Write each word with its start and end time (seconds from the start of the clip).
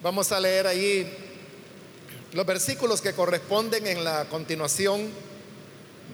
Vamos 0.00 0.30
a 0.30 0.38
leer 0.38 0.64
ahí 0.68 1.12
los 2.32 2.46
versículos 2.46 3.00
que 3.00 3.14
corresponden 3.14 3.84
en 3.84 4.04
la 4.04 4.26
continuación 4.26 5.10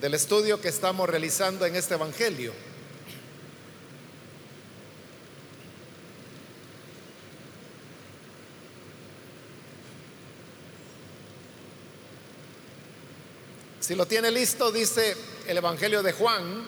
del 0.01 0.15
estudio 0.15 0.59
que 0.59 0.69
estamos 0.69 1.07
realizando 1.07 1.67
en 1.67 1.77
este 1.77 1.93
Evangelio. 1.93 2.55
Si 13.81 13.95
lo 13.95 14.07
tiene 14.07 14.31
listo, 14.31 14.73
dice 14.73 15.15
el 15.47 15.59
Evangelio 15.59 16.03
de 16.03 16.13
Juan, 16.13 16.65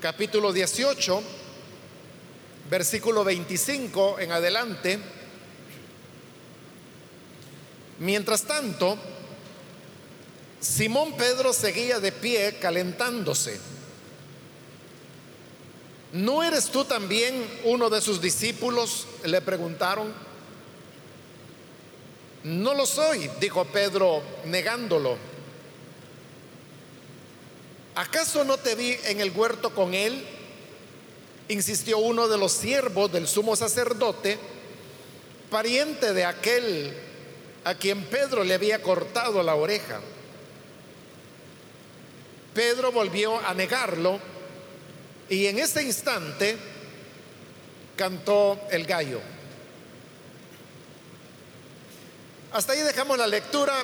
capítulo 0.00 0.52
18, 0.52 1.22
versículo 2.68 3.22
25 3.22 4.18
en 4.18 4.32
adelante. 4.32 5.17
Mientras 7.98 8.42
tanto, 8.42 8.96
Simón 10.60 11.16
Pedro 11.16 11.52
seguía 11.52 12.00
de 12.00 12.12
pie 12.12 12.58
calentándose. 12.60 13.60
¿No 16.12 16.42
eres 16.42 16.66
tú 16.70 16.84
también 16.84 17.46
uno 17.64 17.90
de 17.90 18.00
sus 18.00 18.20
discípulos? 18.20 19.06
Le 19.24 19.40
preguntaron. 19.40 20.12
No 22.44 22.74
lo 22.74 22.86
soy, 22.86 23.30
dijo 23.40 23.64
Pedro 23.66 24.22
negándolo. 24.46 25.18
¿acaso 27.98 28.44
no 28.44 28.58
te 28.58 28.76
vi 28.76 28.96
en 29.06 29.20
el 29.20 29.32
huerto 29.32 29.74
con 29.74 29.92
él? 29.92 30.24
Insistió 31.48 31.98
uno 31.98 32.28
de 32.28 32.38
los 32.38 32.52
siervos 32.52 33.10
del 33.10 33.26
sumo 33.26 33.56
sacerdote, 33.56 34.38
pariente 35.50 36.12
de 36.12 36.24
aquel 36.24 36.94
a 37.68 37.74
quien 37.74 38.06
Pedro 38.06 38.44
le 38.44 38.54
había 38.54 38.80
cortado 38.80 39.42
la 39.42 39.54
oreja. 39.54 40.00
Pedro 42.54 42.90
volvió 42.90 43.38
a 43.46 43.52
negarlo 43.52 44.18
y 45.28 45.44
en 45.44 45.58
ese 45.58 45.82
instante 45.82 46.56
cantó 47.94 48.58
el 48.70 48.86
gallo. 48.86 49.20
Hasta 52.52 52.72
ahí 52.72 52.80
dejamos 52.80 53.18
la 53.18 53.26
lectura. 53.26 53.74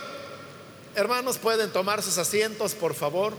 Hermanos, 0.95 1.37
pueden 1.37 1.71
tomar 1.71 2.03
sus 2.03 2.17
asientos, 2.17 2.75
por 2.75 2.95
favor. 2.95 3.35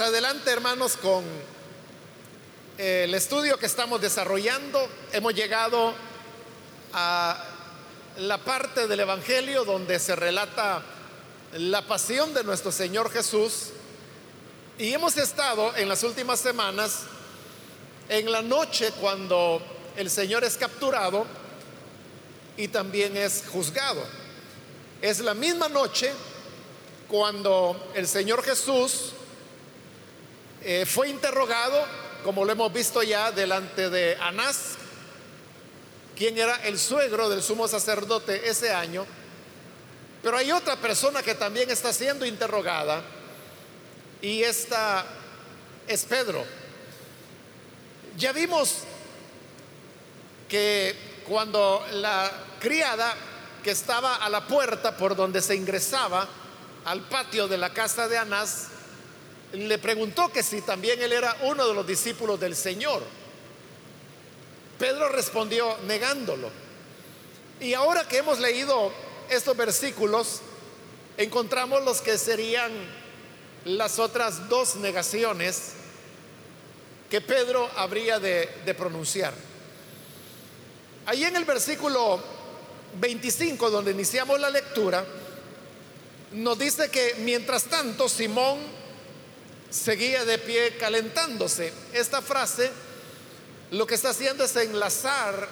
Adelante, 0.00 0.50
hermanos, 0.50 0.96
con 0.96 1.24
el 2.78 3.14
estudio 3.14 3.58
que 3.58 3.66
estamos 3.66 4.00
desarrollando. 4.00 4.88
Hemos 5.12 5.34
llegado 5.34 5.94
a 6.92 7.44
la 8.16 8.38
parte 8.38 8.86
del 8.86 9.00
Evangelio 9.00 9.64
donde 9.64 9.98
se 9.98 10.16
relata 10.16 10.82
la 11.54 11.86
pasión 11.86 12.32
de 12.32 12.44
nuestro 12.44 12.72
Señor 12.72 13.10
Jesús. 13.10 13.70
Y 14.78 14.94
hemos 14.94 15.16
estado 15.18 15.76
en 15.76 15.88
las 15.88 16.02
últimas 16.02 16.40
semanas 16.40 17.00
en 18.08 18.32
la 18.32 18.42
noche 18.42 18.92
cuando 19.00 19.62
el 19.96 20.08
Señor 20.10 20.44
es 20.44 20.56
capturado 20.56 21.26
y 22.56 22.68
también 22.68 23.16
es 23.16 23.44
juzgado. 23.52 24.02
Es 25.02 25.20
la 25.20 25.34
misma 25.34 25.68
noche 25.68 26.12
cuando 27.08 27.90
el 27.94 28.08
Señor 28.08 28.42
Jesús 28.42 29.12
eh, 30.62 30.84
fue 30.86 31.08
interrogado, 31.08 31.84
como 32.24 32.44
lo 32.44 32.52
hemos 32.52 32.72
visto 32.72 33.02
ya, 33.02 33.32
delante 33.32 33.88
de 33.90 34.16
Anás, 34.20 34.76
quien 36.16 36.36
era 36.36 36.56
el 36.64 36.78
suegro 36.78 37.28
del 37.28 37.42
sumo 37.42 37.66
sacerdote 37.66 38.48
ese 38.48 38.72
año. 38.72 39.06
Pero 40.22 40.36
hay 40.36 40.52
otra 40.52 40.76
persona 40.76 41.22
que 41.22 41.34
también 41.34 41.70
está 41.70 41.92
siendo 41.92 42.26
interrogada 42.26 43.02
y 44.20 44.42
esta 44.42 45.06
es 45.88 46.04
Pedro. 46.04 46.44
Ya 48.18 48.32
vimos 48.32 48.80
que 50.46 51.22
cuando 51.26 51.82
la 51.92 52.30
criada 52.60 53.14
que 53.62 53.70
estaba 53.70 54.16
a 54.16 54.28
la 54.28 54.46
puerta 54.46 54.96
por 54.96 55.16
donde 55.16 55.40
se 55.40 55.54
ingresaba 55.54 56.28
al 56.84 57.00
patio 57.08 57.48
de 57.48 57.56
la 57.56 57.72
casa 57.72 58.08
de 58.08 58.18
Anás, 58.18 58.68
le 59.52 59.78
preguntó 59.78 60.30
que 60.30 60.42
si 60.42 60.60
también 60.62 61.02
él 61.02 61.12
era 61.12 61.36
uno 61.42 61.66
de 61.66 61.74
los 61.74 61.86
discípulos 61.86 62.38
del 62.38 62.54
Señor. 62.54 63.02
Pedro 64.78 65.08
respondió 65.08 65.76
negándolo. 65.86 66.50
Y 67.60 67.74
ahora 67.74 68.06
que 68.08 68.18
hemos 68.18 68.38
leído 68.38 68.92
estos 69.28 69.56
versículos, 69.56 70.40
encontramos 71.16 71.84
los 71.84 72.00
que 72.00 72.16
serían 72.16 72.70
las 73.64 73.98
otras 73.98 74.48
dos 74.48 74.76
negaciones 74.76 75.72
que 77.10 77.20
Pedro 77.20 77.68
habría 77.76 78.18
de, 78.18 78.48
de 78.64 78.74
pronunciar. 78.74 79.34
Ahí 81.06 81.24
en 81.24 81.36
el 81.36 81.44
versículo 81.44 82.22
25, 82.98 83.68
donde 83.68 83.90
iniciamos 83.90 84.40
la 84.40 84.48
lectura, 84.48 85.04
nos 86.32 86.58
dice 86.58 86.90
que 86.90 87.16
mientras 87.18 87.64
tanto 87.64 88.08
Simón 88.08 88.79
seguía 89.70 90.24
de 90.24 90.38
pie 90.38 90.76
calentándose. 90.76 91.72
Esta 91.92 92.20
frase 92.20 92.70
lo 93.70 93.86
que 93.86 93.94
está 93.94 94.10
haciendo 94.10 94.44
es 94.44 94.54
enlazar 94.56 95.48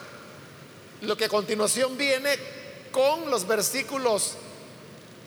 lo 1.02 1.16
que 1.16 1.26
a 1.26 1.28
continuación 1.28 1.96
viene 1.96 2.36
con 2.90 3.30
los 3.30 3.46
versículos 3.46 4.34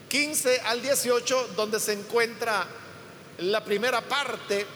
15 0.08 0.60
al 0.66 0.82
18, 0.82 1.48
donde 1.56 1.80
se 1.80 1.94
encuentra 1.94 2.66
la 3.38 3.64
primera 3.64 4.02
parte 4.02 4.66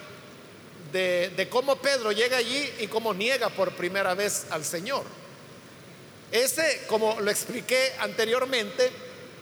de, 0.91 1.31
de, 1.37 1.49
cómo 1.51 1.77
Pedro 1.77 2.11
llega 2.11 2.39
allí 2.39 2.73
y 2.81 2.87
cómo 2.87 3.13
niega 3.13 3.51
por 3.51 3.73
primera 3.73 4.15
vez 4.15 4.47
al 4.49 4.65
Señor. 4.65 5.05
Ese, 6.33 6.85
como 6.87 7.21
lo 7.21 7.31
expliqué 7.31 7.93
anteriormente, 7.99 8.91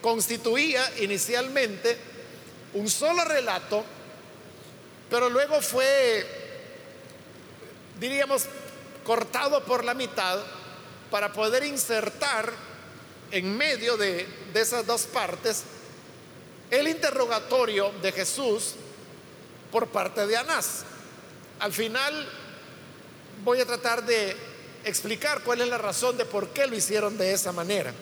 constituía 0.01 0.85
inicialmente 0.99 1.97
un 2.75 2.91
solo 2.91 3.25
relato 3.25 3.85
pero 5.15 5.31
luego 5.31 5.63
fue, 5.63 6.27
diríamos, 8.01 8.47
cortado 9.05 9.63
por 9.65 9.85
la 9.85 9.95
mitad 9.95 10.41
para 11.09 11.33
poder 11.33 11.63
insertar 11.63 12.53
en 13.31 13.57
medio 13.57 13.97
de, 13.97 14.27
esas 14.55 14.85
dos 14.85 15.03
partes 15.03 15.63
el 16.69 16.89
interrogatorio 16.89 17.93
de 18.03 18.11
Jesús 18.11 18.75
por 19.71 19.87
parte 19.87 20.27
de 20.27 20.37
Anás. 20.37 20.83
Al 21.61 21.73
final 21.73 22.29
voy 23.45 23.61
a 23.61 23.67
tratar 23.67 24.05
de 24.05 24.37
explicar 24.85 25.45
cuál 25.45 25.61
es 25.61 25.69
la 25.69 25.79
razón 25.79 26.17
de 26.17 26.25
por 26.25 26.49
qué 26.49 26.67
lo 26.67 26.75
hicieron 26.75 27.17
de 27.17 27.33
esa 27.33 27.53
manera. 27.53 27.95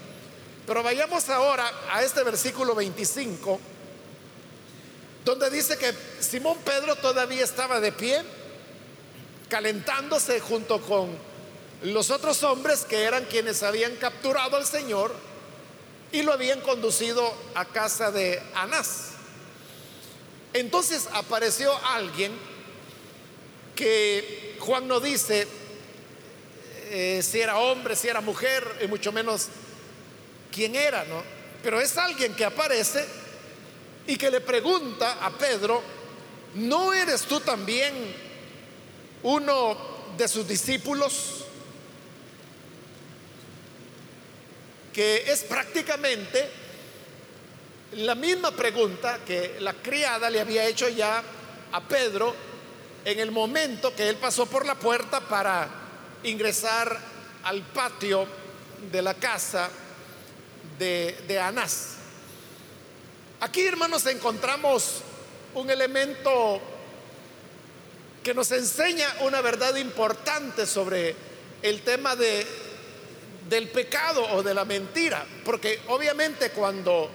Pero 0.66 0.82
vayamos 0.82 1.28
ahora 1.28 1.70
a 1.90 2.02
este 2.02 2.22
versículo 2.22 2.74
25 2.74 3.60
donde 5.24 5.50
dice 5.50 5.76
que 5.78 5.94
Simón 6.20 6.58
Pedro 6.64 6.96
todavía 6.96 7.44
estaba 7.44 7.80
de 7.80 7.92
pie, 7.92 8.22
calentándose 9.48 10.40
junto 10.40 10.80
con 10.80 11.10
los 11.82 12.10
otros 12.10 12.42
hombres 12.42 12.84
que 12.84 13.02
eran 13.04 13.24
quienes 13.26 13.62
habían 13.62 13.96
capturado 13.96 14.56
al 14.56 14.66
Señor 14.66 15.12
y 16.12 16.22
lo 16.22 16.32
habían 16.32 16.60
conducido 16.60 17.32
a 17.54 17.64
casa 17.64 18.10
de 18.10 18.42
Anás. 18.54 19.10
Entonces 20.52 21.08
apareció 21.12 21.72
alguien 21.86 22.32
que 23.74 24.56
Juan 24.60 24.86
no 24.86 25.00
dice 25.00 25.46
eh, 26.90 27.22
si 27.22 27.40
era 27.40 27.56
hombre, 27.56 27.96
si 27.96 28.08
era 28.08 28.20
mujer, 28.20 28.64
y 28.82 28.86
mucho 28.86 29.12
menos 29.12 29.48
quién 30.52 30.76
era, 30.76 31.04
¿no? 31.04 31.22
Pero 31.62 31.80
es 31.80 31.96
alguien 31.96 32.34
que 32.34 32.44
aparece 32.44 33.06
y 34.06 34.16
que 34.16 34.30
le 34.30 34.40
pregunta 34.40 35.24
a 35.24 35.30
Pedro, 35.30 35.82
¿no 36.54 36.92
eres 36.92 37.22
tú 37.22 37.40
también 37.40 37.94
uno 39.22 39.76
de 40.16 40.28
sus 40.28 40.46
discípulos? 40.46 41.44
Que 44.92 45.30
es 45.30 45.44
prácticamente 45.44 46.50
la 47.92 48.14
misma 48.14 48.50
pregunta 48.50 49.20
que 49.24 49.56
la 49.60 49.74
criada 49.74 50.30
le 50.30 50.40
había 50.40 50.66
hecho 50.66 50.88
ya 50.88 51.22
a 51.72 51.80
Pedro 51.82 52.34
en 53.04 53.18
el 53.18 53.30
momento 53.30 53.94
que 53.94 54.08
él 54.08 54.16
pasó 54.16 54.46
por 54.46 54.66
la 54.66 54.74
puerta 54.74 55.20
para 55.20 55.68
ingresar 56.24 56.98
al 57.44 57.62
patio 57.62 58.26
de 58.90 59.02
la 59.02 59.14
casa 59.14 59.68
de, 60.78 61.24
de 61.26 61.38
Anás. 61.40 62.01
Aquí, 63.42 63.66
hermanos, 63.66 64.06
encontramos 64.06 65.00
un 65.54 65.68
elemento 65.68 66.60
que 68.22 68.34
nos 68.34 68.52
enseña 68.52 69.16
una 69.22 69.40
verdad 69.40 69.74
importante 69.74 70.64
sobre 70.64 71.16
el 71.60 71.82
tema 71.82 72.14
de, 72.14 72.46
del 73.48 73.66
pecado 73.70 74.24
o 74.34 74.44
de 74.44 74.54
la 74.54 74.64
mentira. 74.64 75.26
Porque 75.44 75.80
obviamente 75.88 76.50
cuando 76.50 77.10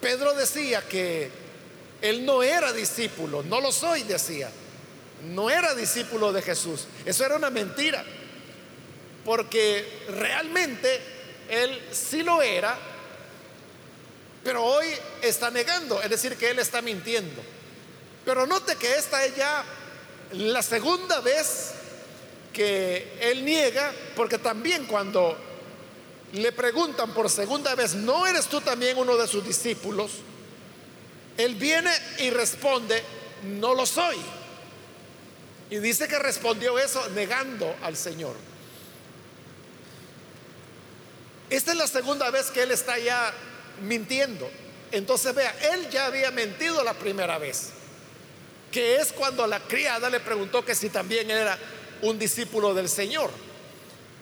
Pedro 0.00 0.34
decía 0.34 0.82
que 0.88 1.30
él 2.02 2.26
no 2.26 2.42
era 2.42 2.72
discípulo, 2.72 3.44
no 3.44 3.60
lo 3.60 3.70
soy, 3.70 4.02
decía, 4.02 4.50
no 5.22 5.50
era 5.50 5.76
discípulo 5.76 6.32
de 6.32 6.42
Jesús, 6.42 6.88
eso 7.04 7.24
era 7.24 7.36
una 7.36 7.50
mentira. 7.50 8.04
Porque 9.24 9.86
realmente 10.08 11.00
él 11.48 11.80
sí 11.92 12.24
lo 12.24 12.42
era, 12.42 12.76
pero 14.42 14.64
hoy 14.64 14.86
está 15.22 15.50
negando, 15.50 16.00
es 16.02 16.10
decir, 16.10 16.36
que 16.36 16.50
él 16.50 16.58
está 16.58 16.80
mintiendo. 16.80 17.42
Pero 18.24 18.46
note 18.46 18.76
que 18.76 18.94
esta 18.94 19.24
es 19.24 19.36
ya 19.36 19.64
la 20.32 20.62
segunda 20.62 21.20
vez 21.20 21.72
que 22.52 23.18
él 23.20 23.44
niega, 23.44 23.92
porque 24.16 24.38
también 24.38 24.86
cuando 24.86 25.36
le 26.32 26.52
preguntan 26.52 27.12
por 27.12 27.28
segunda 27.28 27.74
vez, 27.74 27.94
¿no 27.94 28.26
eres 28.26 28.46
tú 28.46 28.60
también 28.60 28.96
uno 28.98 29.16
de 29.16 29.26
sus 29.26 29.44
discípulos? 29.44 30.12
Él 31.36 31.54
viene 31.54 31.90
y 32.18 32.30
responde, 32.30 33.02
no 33.44 33.74
lo 33.74 33.86
soy. 33.86 34.16
Y 35.70 35.78
dice 35.78 36.08
que 36.08 36.18
respondió 36.18 36.78
eso 36.78 37.08
negando 37.10 37.74
al 37.82 37.96
Señor. 37.96 38.34
Esta 41.48 41.72
es 41.72 41.78
la 41.78 41.86
segunda 41.86 42.30
vez 42.30 42.50
que 42.50 42.62
él 42.62 42.70
está 42.70 42.98
ya 42.98 43.32
mintiendo. 43.80 44.48
Entonces 44.92 45.34
vea, 45.34 45.54
él 45.72 45.88
ya 45.90 46.06
había 46.06 46.30
mentido 46.30 46.82
la 46.82 46.94
primera 46.94 47.38
vez, 47.38 47.70
que 48.72 48.96
es 48.96 49.12
cuando 49.12 49.46
la 49.46 49.60
criada 49.60 50.10
le 50.10 50.20
preguntó 50.20 50.64
que 50.64 50.74
si 50.74 50.90
también 50.90 51.30
era 51.30 51.58
un 52.02 52.18
discípulo 52.18 52.74
del 52.74 52.88
Señor. 52.88 53.30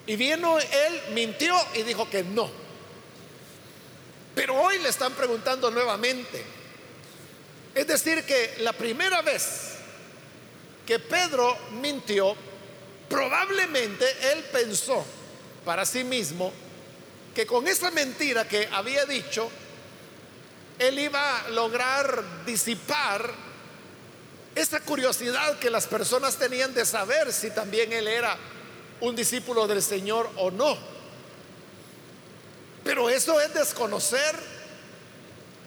Y 0.05 0.15
vino 0.15 0.59
él, 0.59 1.01
mintió 1.13 1.55
y 1.75 1.83
dijo 1.83 2.09
que 2.09 2.23
no. 2.23 2.49
Pero 4.35 4.59
hoy 4.59 4.79
le 4.79 4.89
están 4.89 5.13
preguntando 5.13 5.69
nuevamente. 5.69 6.43
Es 7.75 7.87
decir, 7.87 8.23
que 8.23 8.55
la 8.59 8.73
primera 8.73 9.21
vez 9.21 9.75
que 10.85 10.97
Pedro 10.97 11.55
mintió, 11.81 12.35
probablemente 13.07 14.05
él 14.31 14.43
pensó 14.51 15.05
para 15.63 15.85
sí 15.85 16.03
mismo 16.03 16.51
que 17.39 17.47
con 17.47 17.65
esa 17.69 17.89
mentira 17.89 18.45
que 18.45 18.67
había 18.69 19.05
dicho, 19.05 19.49
él 20.77 20.99
iba 20.99 21.39
a 21.39 21.47
lograr 21.47 22.43
disipar 22.45 23.31
esa 24.53 24.81
curiosidad 24.81 25.57
que 25.57 25.69
las 25.69 25.87
personas 25.87 26.35
tenían 26.35 26.73
de 26.73 26.85
saber 26.85 27.31
si 27.31 27.51
también 27.51 27.93
él 27.93 28.09
era 28.09 28.35
un 28.99 29.15
discípulo 29.15 29.67
del 29.67 29.81
Señor 29.81 30.29
o 30.35 30.51
no. 30.51 30.77
Pero 32.83 33.09
eso 33.09 33.39
es 33.39 33.53
desconocer 33.53 34.35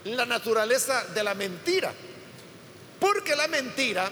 la 0.04 0.26
naturaleza 0.26 1.06
de 1.14 1.24
la 1.24 1.32
mentira. 1.32 1.90
Porque 3.00 3.34
la 3.34 3.48
mentira 3.48 4.10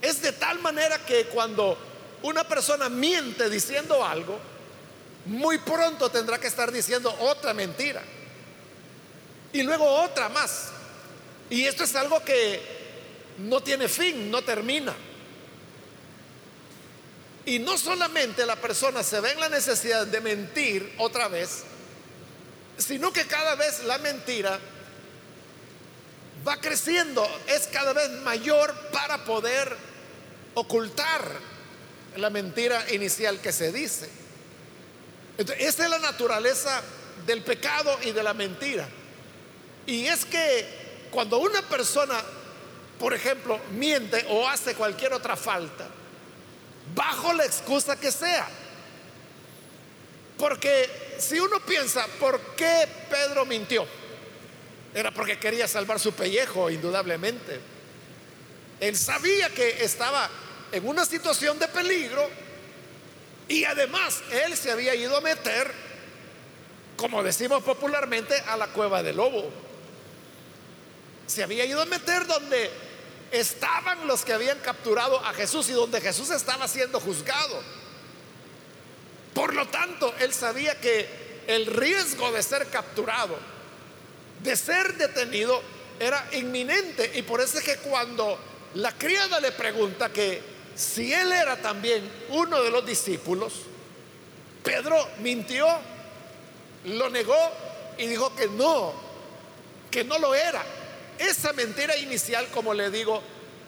es 0.00 0.20
de 0.20 0.32
tal 0.32 0.58
manera 0.58 0.98
que 1.06 1.26
cuando 1.26 1.78
una 2.22 2.42
persona 2.42 2.88
miente 2.88 3.48
diciendo 3.48 4.04
algo, 4.04 4.50
muy 5.26 5.58
pronto 5.58 6.10
tendrá 6.10 6.38
que 6.38 6.48
estar 6.48 6.72
diciendo 6.72 7.14
otra 7.20 7.54
mentira 7.54 8.02
y 9.52 9.62
luego 9.62 9.84
otra 9.84 10.28
más. 10.28 10.70
Y 11.50 11.64
esto 11.64 11.84
es 11.84 11.94
algo 11.94 12.24
que 12.24 12.60
no 13.38 13.62
tiene 13.62 13.88
fin, 13.88 14.30
no 14.30 14.42
termina. 14.42 14.94
Y 17.44 17.58
no 17.58 17.76
solamente 17.76 18.46
la 18.46 18.56
persona 18.56 19.02
se 19.02 19.20
ve 19.20 19.32
en 19.32 19.40
la 19.40 19.48
necesidad 19.48 20.06
de 20.06 20.20
mentir 20.20 20.94
otra 20.98 21.28
vez, 21.28 21.64
sino 22.78 23.12
que 23.12 23.26
cada 23.26 23.54
vez 23.56 23.82
la 23.84 23.98
mentira 23.98 24.58
va 26.46 26.56
creciendo, 26.56 27.28
es 27.48 27.66
cada 27.66 27.92
vez 27.92 28.10
mayor 28.22 28.74
para 28.92 29.24
poder 29.24 29.76
ocultar 30.54 31.22
la 32.16 32.30
mentira 32.30 32.84
inicial 32.92 33.40
que 33.40 33.52
se 33.52 33.72
dice. 33.72 34.21
Entonces, 35.38 35.78
es 35.78 35.90
la 35.90 35.98
naturaleza 35.98 36.82
del 37.26 37.42
pecado 37.42 37.98
y 38.02 38.12
de 38.12 38.22
la 38.22 38.34
mentira. 38.34 38.88
Y 39.86 40.06
es 40.06 40.24
que 40.24 41.08
cuando 41.10 41.38
una 41.38 41.62
persona, 41.62 42.20
por 42.98 43.14
ejemplo, 43.14 43.60
miente 43.72 44.24
o 44.28 44.48
hace 44.48 44.74
cualquier 44.74 45.12
otra 45.12 45.36
falta, 45.36 45.88
bajo 46.94 47.32
la 47.32 47.44
excusa 47.44 47.98
que 47.98 48.12
sea, 48.12 48.48
porque 50.38 50.90
si 51.18 51.38
uno 51.38 51.60
piensa, 51.60 52.06
¿por 52.18 52.40
qué 52.56 52.88
Pedro 53.08 53.46
mintió? 53.46 53.86
Era 54.94 55.10
porque 55.10 55.38
quería 55.38 55.66
salvar 55.66 55.98
su 56.00 56.12
pellejo, 56.12 56.68
indudablemente. 56.70 57.60
Él 58.80 58.96
sabía 58.96 59.48
que 59.50 59.84
estaba 59.84 60.28
en 60.72 60.86
una 60.86 61.04
situación 61.04 61.58
de 61.58 61.68
peligro 61.68 62.28
y 63.48 63.64
además 63.64 64.22
él 64.30 64.56
se 64.56 64.70
había 64.70 64.94
ido 64.94 65.16
a 65.16 65.20
meter, 65.20 65.72
como 66.96 67.22
decimos 67.22 67.62
popularmente, 67.62 68.34
a 68.46 68.56
la 68.56 68.68
cueva 68.68 69.02
del 69.02 69.16
lobo 69.16 69.50
se 71.32 71.42
había 71.42 71.64
ido 71.64 71.80
a 71.80 71.86
meter 71.86 72.26
donde 72.26 72.70
estaban 73.30 74.06
los 74.06 74.24
que 74.24 74.34
habían 74.34 74.58
capturado 74.58 75.18
a 75.24 75.32
Jesús 75.32 75.68
y 75.70 75.72
donde 75.72 76.00
Jesús 76.00 76.30
estaba 76.30 76.68
siendo 76.68 77.00
juzgado. 77.00 77.62
Por 79.32 79.54
lo 79.54 79.66
tanto, 79.68 80.14
él 80.18 80.34
sabía 80.34 80.78
que 80.78 81.42
el 81.46 81.66
riesgo 81.66 82.30
de 82.32 82.42
ser 82.42 82.66
capturado, 82.68 83.36
de 84.42 84.54
ser 84.56 84.94
detenido, 84.98 85.62
era 85.98 86.28
inminente. 86.32 87.10
Y 87.14 87.22
por 87.22 87.40
eso 87.40 87.58
es 87.58 87.64
que 87.64 87.76
cuando 87.76 88.38
la 88.74 88.92
criada 88.92 89.40
le 89.40 89.52
pregunta 89.52 90.12
que 90.12 90.42
si 90.74 91.12
él 91.12 91.32
era 91.32 91.56
también 91.56 92.08
uno 92.30 92.62
de 92.62 92.70
los 92.70 92.84
discípulos, 92.86 93.52
Pedro 94.62 94.96
mintió, 95.18 95.66
lo 96.84 97.10
negó 97.10 97.36
y 97.98 98.06
dijo 98.06 98.34
que 98.34 98.48
no, 98.48 98.92
que 99.90 100.04
no 100.04 100.18
lo 100.18 100.34
era. 100.34 100.64
Esa 101.18 101.52
mentira 101.52 101.96
inicial, 101.96 102.48
como 102.48 102.72
le 102.74 102.90
digo, 102.90 103.22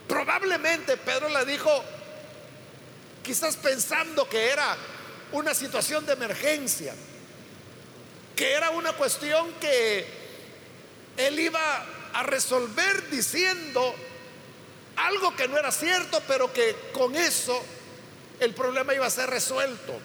probablemente 0.09 0.97
Pedro 0.97 1.29
la 1.29 1.45
dijo 1.45 1.71
quizás 3.23 3.57
pensando 3.57 4.29
que 4.29 4.51
era 4.51 4.77
una 5.33 5.55
situación 5.55 6.05
de 6.07 6.13
emergencia, 6.13 6.95
que 8.37 8.53
era 8.53 8.71
una 8.71 8.93
cuestión 8.93 9.53
que 9.61 10.07
él 11.17 11.39
iba 11.39 11.87
a 12.13 12.23
resolver 12.23 13.11
diciendo 13.11 13.95
algo 14.97 15.35
que 15.35 15.49
no 15.49 15.59
era 15.59 15.73
cierto, 15.73 16.23
pero 16.27 16.53
que 16.53 16.77
con 16.93 17.15
eso 17.15 17.61
el 18.41 18.55
problema 18.55 18.95
iba 18.95 19.07
a 19.07 19.11
ser 19.11 19.31
resuelto. 19.31 19.99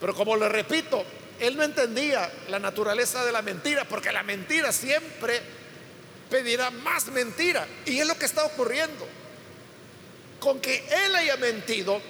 Pero 0.00 0.14
como 0.14 0.36
le 0.36 0.48
repito, 0.48 1.04
él 1.40 1.56
no 1.56 1.62
entendía 1.62 2.30
la 2.48 2.58
naturaleza 2.58 3.24
de 3.24 3.32
la 3.32 3.42
mentira, 3.42 3.84
porque 3.84 4.12
la 4.12 4.22
mentira 4.22 4.72
siempre 4.72 5.40
pedirá 6.30 6.70
más 6.70 7.06
mentira. 7.06 7.66
Y 7.86 7.98
es 7.98 8.06
lo 8.06 8.18
que 8.18 8.26
está 8.26 8.44
ocurriendo. 8.44 9.06
Con 10.40 10.60
que 10.60 10.86
él 11.04 11.14
haya 11.16 11.36
mentido, 11.36 12.00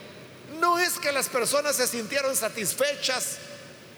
no 0.61 0.79
es 0.79 0.99
que 0.99 1.13
las 1.13 1.29
personas 1.29 1.77
se 1.77 1.87
sintieron 1.87 2.37
satisfechas 2.37 3.39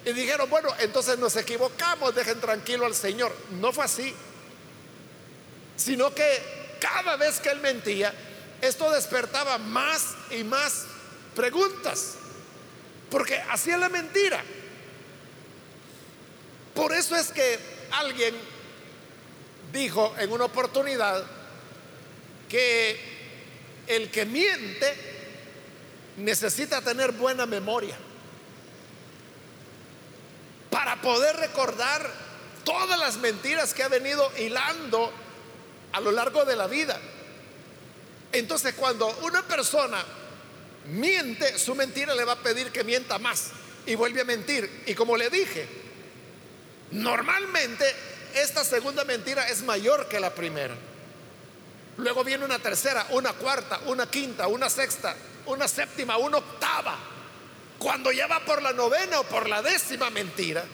y 0.05 0.13
dijeron, 0.13 0.49
bueno, 0.49 0.69
entonces 0.79 1.19
nos 1.19 1.37
equivocamos, 1.37 2.15
dejen 2.15 2.41
tranquilo 2.41 2.87
al 2.87 2.95
Señor. 2.95 3.35
No 3.61 3.73
fue 3.73 3.85
así. 3.85 4.15
Sino 5.77 6.15
que 6.15 6.60
cada 6.81 7.17
vez 7.17 7.39
que 7.39 7.51
él 7.51 7.61
mentía, 7.61 8.13
esto 8.61 8.91
despertaba 8.91 9.59
más 9.59 10.15
y 10.31 10.43
más 10.45 10.87
preguntas. 11.37 12.15
Porque 13.11 13.39
hacía 13.51 13.77
la 13.77 13.89
mentira. 13.89 14.43
Por 16.75 16.93
eso 16.93 17.17
es 17.17 17.31
que 17.31 17.59
alguien 17.93 18.35
dijo 19.73 20.15
en 20.19 20.33
una 20.33 20.45
oportunidad 20.45 21.25
que 22.49 22.99
el 23.87 24.11
que 24.11 24.25
miente 24.25 24.95
necesita 26.17 26.81
tener 26.81 27.13
buena 27.13 27.47
memoria 27.47 27.97
para 30.71 31.01
poder 31.01 31.37
recordar 31.37 32.09
todas 32.65 32.99
las 32.99 33.17
mentiras 33.17 33.75
que 33.75 33.83
ha 33.83 33.89
venido 33.89 34.31
hilando 34.39 35.13
a 35.93 36.01
lo 36.01 36.13
largo 36.13 36.45
de 36.45 36.57
la 36.57 36.67
vida. 36.67 36.99
Entonces 38.33 38.75
cuando 38.75 39.09
una 39.23 39.43
persona 39.43 40.05
miente, 40.87 41.59
su 41.59 41.75
mentira 41.75 42.15
le 42.15 42.25
va 42.25 42.33
a 42.33 42.43
pedir 42.43 42.71
que 42.71 42.85
mienta 42.85 43.19
más 43.19 43.51
y 43.87 43.95
vuelve 43.95 44.21
a 44.21 44.25
mentir. 44.25 44.85
Y 44.87 44.95
como 44.95 45.17
le 45.17 45.31
dije, 45.31 45.67
normalmente 46.93 47.85
esta 48.35 48.65
segunda 48.65 49.05
mentira 49.05 49.49
es 49.49 49.63
mayor 49.63 50.09
que 50.09 50.21
la 50.21 50.35
primera. 50.35 50.75
Luego 51.97 52.25
viene 52.25 52.45
una 52.45 52.59
tercera, 52.59 53.07
una 53.11 53.33
cuarta, 53.33 53.81
una 53.87 54.09
quinta, 54.09 54.47
una 54.47 54.71
sexta, 54.71 55.15
una 55.47 55.69
séptima, 55.69 56.17
una 56.17 56.39
octava. 56.39 56.97
Cuando 57.79 58.13
ya 58.13 58.27
va 58.27 58.41
por 58.41 58.63
la 58.63 58.73
novena 58.73 59.21
o 59.21 59.25
por 59.25 59.49
la 59.49 59.63
décima 59.63 60.11
mentira, 60.11 60.65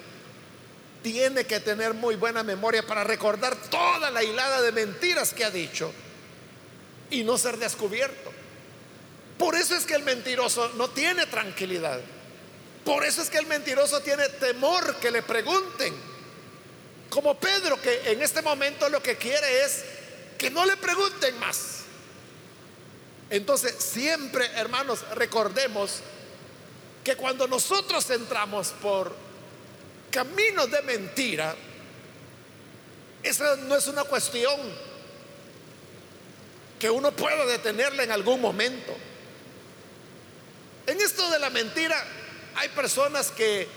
tiene 1.06 1.44
que 1.44 1.60
tener 1.60 1.94
muy 1.94 2.16
buena 2.16 2.42
memoria 2.42 2.84
para 2.84 3.04
recordar 3.04 3.54
toda 3.70 4.10
la 4.10 4.24
hilada 4.24 4.60
de 4.60 4.72
mentiras 4.72 5.32
que 5.32 5.44
ha 5.44 5.52
dicho 5.52 5.92
y 7.10 7.22
no 7.22 7.38
ser 7.38 7.58
descubierto. 7.58 8.32
Por 9.38 9.54
eso 9.54 9.76
es 9.76 9.86
que 9.86 9.94
el 9.94 10.02
mentiroso 10.02 10.72
no 10.74 10.90
tiene 10.90 11.26
tranquilidad. 11.26 12.00
Por 12.84 13.04
eso 13.04 13.22
es 13.22 13.30
que 13.30 13.38
el 13.38 13.46
mentiroso 13.46 14.00
tiene 14.00 14.28
temor 14.30 14.96
que 14.96 15.12
le 15.12 15.22
pregunten. 15.22 15.94
Como 17.08 17.38
Pedro, 17.38 17.80
que 17.80 18.10
en 18.10 18.20
este 18.20 18.42
momento 18.42 18.88
lo 18.88 19.00
que 19.00 19.14
quiere 19.14 19.64
es 19.64 19.84
que 20.36 20.50
no 20.50 20.66
le 20.66 20.76
pregunten 20.76 21.38
más. 21.38 21.82
Entonces, 23.30 23.76
siempre, 23.78 24.44
hermanos, 24.56 25.04
recordemos 25.14 26.00
que 27.04 27.14
cuando 27.14 27.46
nosotros 27.46 28.10
entramos 28.10 28.74
por 28.82 29.25
caminos 30.16 30.70
de 30.70 30.80
mentira, 30.80 31.54
esa 33.22 33.54
no 33.56 33.76
es 33.76 33.86
una 33.86 34.04
cuestión 34.04 34.58
que 36.78 36.88
uno 36.88 37.12
pueda 37.12 37.44
detenerla 37.44 38.02
en 38.02 38.10
algún 38.10 38.40
momento. 38.40 38.96
En 40.86 40.98
esto 41.02 41.28
de 41.28 41.38
la 41.38 41.50
mentira 41.50 42.02
hay 42.54 42.70
personas 42.70 43.30
que 43.30 43.68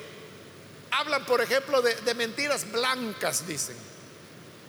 hablan, 0.92 1.26
por 1.26 1.42
ejemplo, 1.42 1.82
de, 1.82 2.14
mentiras 2.14 2.72
blancas, 2.72 3.46
dicen. 3.46 3.76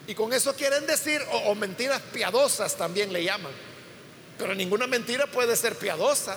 Y 0.09 0.15
con 0.17 0.33
eso 0.33 0.57
quieren 0.57 0.89
decir, 0.89 1.23
o, 1.31 1.55
mentiras 1.55 2.03
piadosas 2.13 2.77
también 2.77 3.13
le 3.13 3.23
llaman. 3.23 3.53
Pero 4.39 4.57
ninguna 4.57 4.89
mentira 4.89 5.29
puede 5.29 5.55
ser 5.55 5.77
piadosa. 5.77 6.37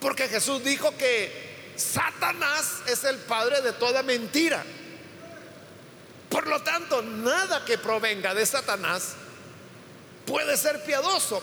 Porque 0.00 0.28
Jesús 0.28 0.62
dijo 0.62 0.94
que 0.98 1.55
Satanás 1.76 2.82
es 2.86 3.04
el 3.04 3.18
padre 3.18 3.60
de 3.60 3.72
toda 3.72 4.02
mentira. 4.02 4.64
Por 6.28 6.46
lo 6.46 6.62
tanto, 6.62 7.02
nada 7.02 7.64
que 7.64 7.78
provenga 7.78 8.34
de 8.34 8.44
Satanás 8.44 9.14
puede 10.26 10.56
ser 10.56 10.84
piadoso. 10.84 11.42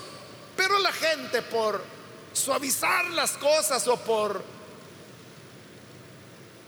Pero 0.55 0.77
la 0.79 0.91
gente 0.91 1.41
por 1.41 1.83
suavizar 2.33 3.05
las 3.11 3.31
cosas 3.31 3.87
o 3.87 3.97
por 3.97 4.43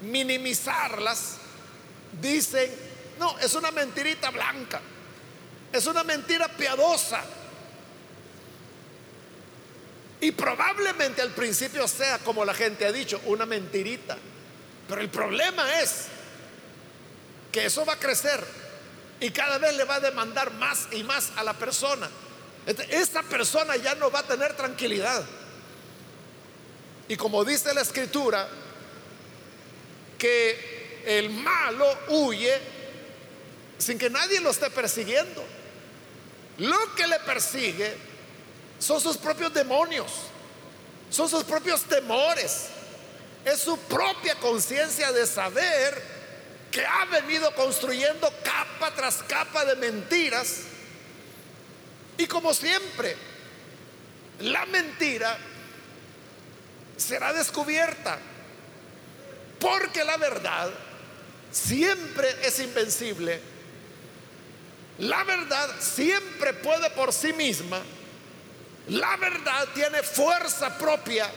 minimizarlas, 0.01 1.37
dicen, 2.21 2.73
no, 3.19 3.37
es 3.39 3.53
una 3.55 3.71
mentirita 3.71 4.29
blanca, 4.29 4.81
es 5.71 5.85
una 5.87 6.03
mentira 6.03 6.47
piadosa. 6.47 7.21
Y 10.25 10.31
probablemente 10.31 11.21
al 11.21 11.29
principio 11.35 11.87
sea, 11.87 12.17
como 12.17 12.43
la 12.43 12.55
gente 12.55 12.83
ha 12.87 12.91
dicho, 12.91 13.21
una 13.25 13.45
mentirita. 13.45 14.17
Pero 14.87 14.99
el 14.99 15.09
problema 15.09 15.79
es 15.81 16.07
que 17.51 17.67
eso 17.67 17.85
va 17.85 17.93
a 17.93 17.99
crecer 17.99 18.43
y 19.19 19.29
cada 19.29 19.59
vez 19.59 19.77
le 19.77 19.83
va 19.83 19.95
a 19.95 19.99
demandar 19.99 20.51
más 20.55 20.87
y 20.93 21.03
más 21.03 21.31
a 21.35 21.43
la 21.43 21.53
persona. 21.53 22.09
Esta 22.89 23.21
persona 23.21 23.75
ya 23.75 23.93
no 23.93 24.09
va 24.09 24.21
a 24.21 24.23
tener 24.23 24.55
tranquilidad. 24.55 25.23
Y 27.07 27.15
como 27.17 27.45
dice 27.45 27.71
la 27.75 27.81
escritura, 27.81 28.47
que 30.17 31.03
el 31.05 31.29
malo 31.29 31.99
huye 32.07 32.59
sin 33.77 33.99
que 33.99 34.09
nadie 34.09 34.41
lo 34.41 34.49
esté 34.49 34.71
persiguiendo. 34.71 35.45
Lo 36.57 36.95
que 36.95 37.05
le 37.05 37.19
persigue 37.19 38.14
son 38.79 38.99
sus 38.99 39.17
propios 39.17 39.53
demonios, 39.53 40.11
son 41.09 41.29
sus 41.29 41.43
propios 41.43 41.81
temores, 41.83 42.67
es 43.45 43.59
su 43.59 43.77
propia 43.77 44.35
conciencia 44.35 45.11
de 45.11 45.25
saber 45.25 46.01
que 46.71 46.85
ha 46.85 47.05
venido 47.05 47.53
construyendo 47.55 48.31
capa 48.43 48.93
tras 48.93 49.23
capa 49.23 49.63
de 49.65 49.75
mentiras. 49.75 50.63
Y 52.17 52.27
como 52.27 52.53
siempre, 52.53 53.15
la 54.39 54.65
mentira 54.65 55.37
será 56.97 57.31
descubierta. 57.33 58.19
Porque 59.59 60.03
la 60.03 60.17
verdad 60.17 60.69
siempre 61.51 62.27
es 62.43 62.59
invencible. 62.59 63.39
La 64.97 65.23
verdad 65.23 65.69
siempre 65.79 66.53
puede 66.53 66.89
por 66.91 67.13
sí 67.13 67.33
misma. 67.33 67.81
La 68.89 69.17
verdad 69.17 69.67
tiene 69.73 70.03
fuerza 70.03 70.77
propia. 70.77 71.29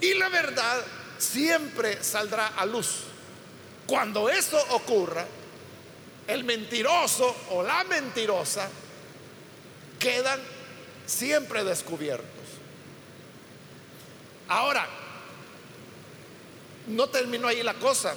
Y 0.00 0.14
la 0.14 0.28
verdad 0.28 0.84
siempre 1.18 2.02
saldrá 2.02 2.48
a 2.48 2.64
luz. 2.64 3.04
Cuando 3.86 4.28
eso 4.28 4.62
ocurra, 4.70 5.26
el 6.26 6.44
mentiroso 6.44 7.34
o 7.50 7.62
la 7.62 7.84
mentirosa 7.84 8.68
quedan 9.98 10.40
siempre 11.06 11.64
descubiertos. 11.64 12.28
Ahora, 14.48 14.86
no 16.86 17.08
terminó 17.08 17.48
ahí 17.48 17.62
la 17.62 17.74
cosa, 17.74 18.14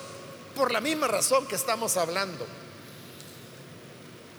por 0.56 0.72
la 0.72 0.82
misma 0.82 1.08
razón 1.08 1.48
que 1.48 1.56
estamos 1.56 1.98
hablando. 1.98 2.46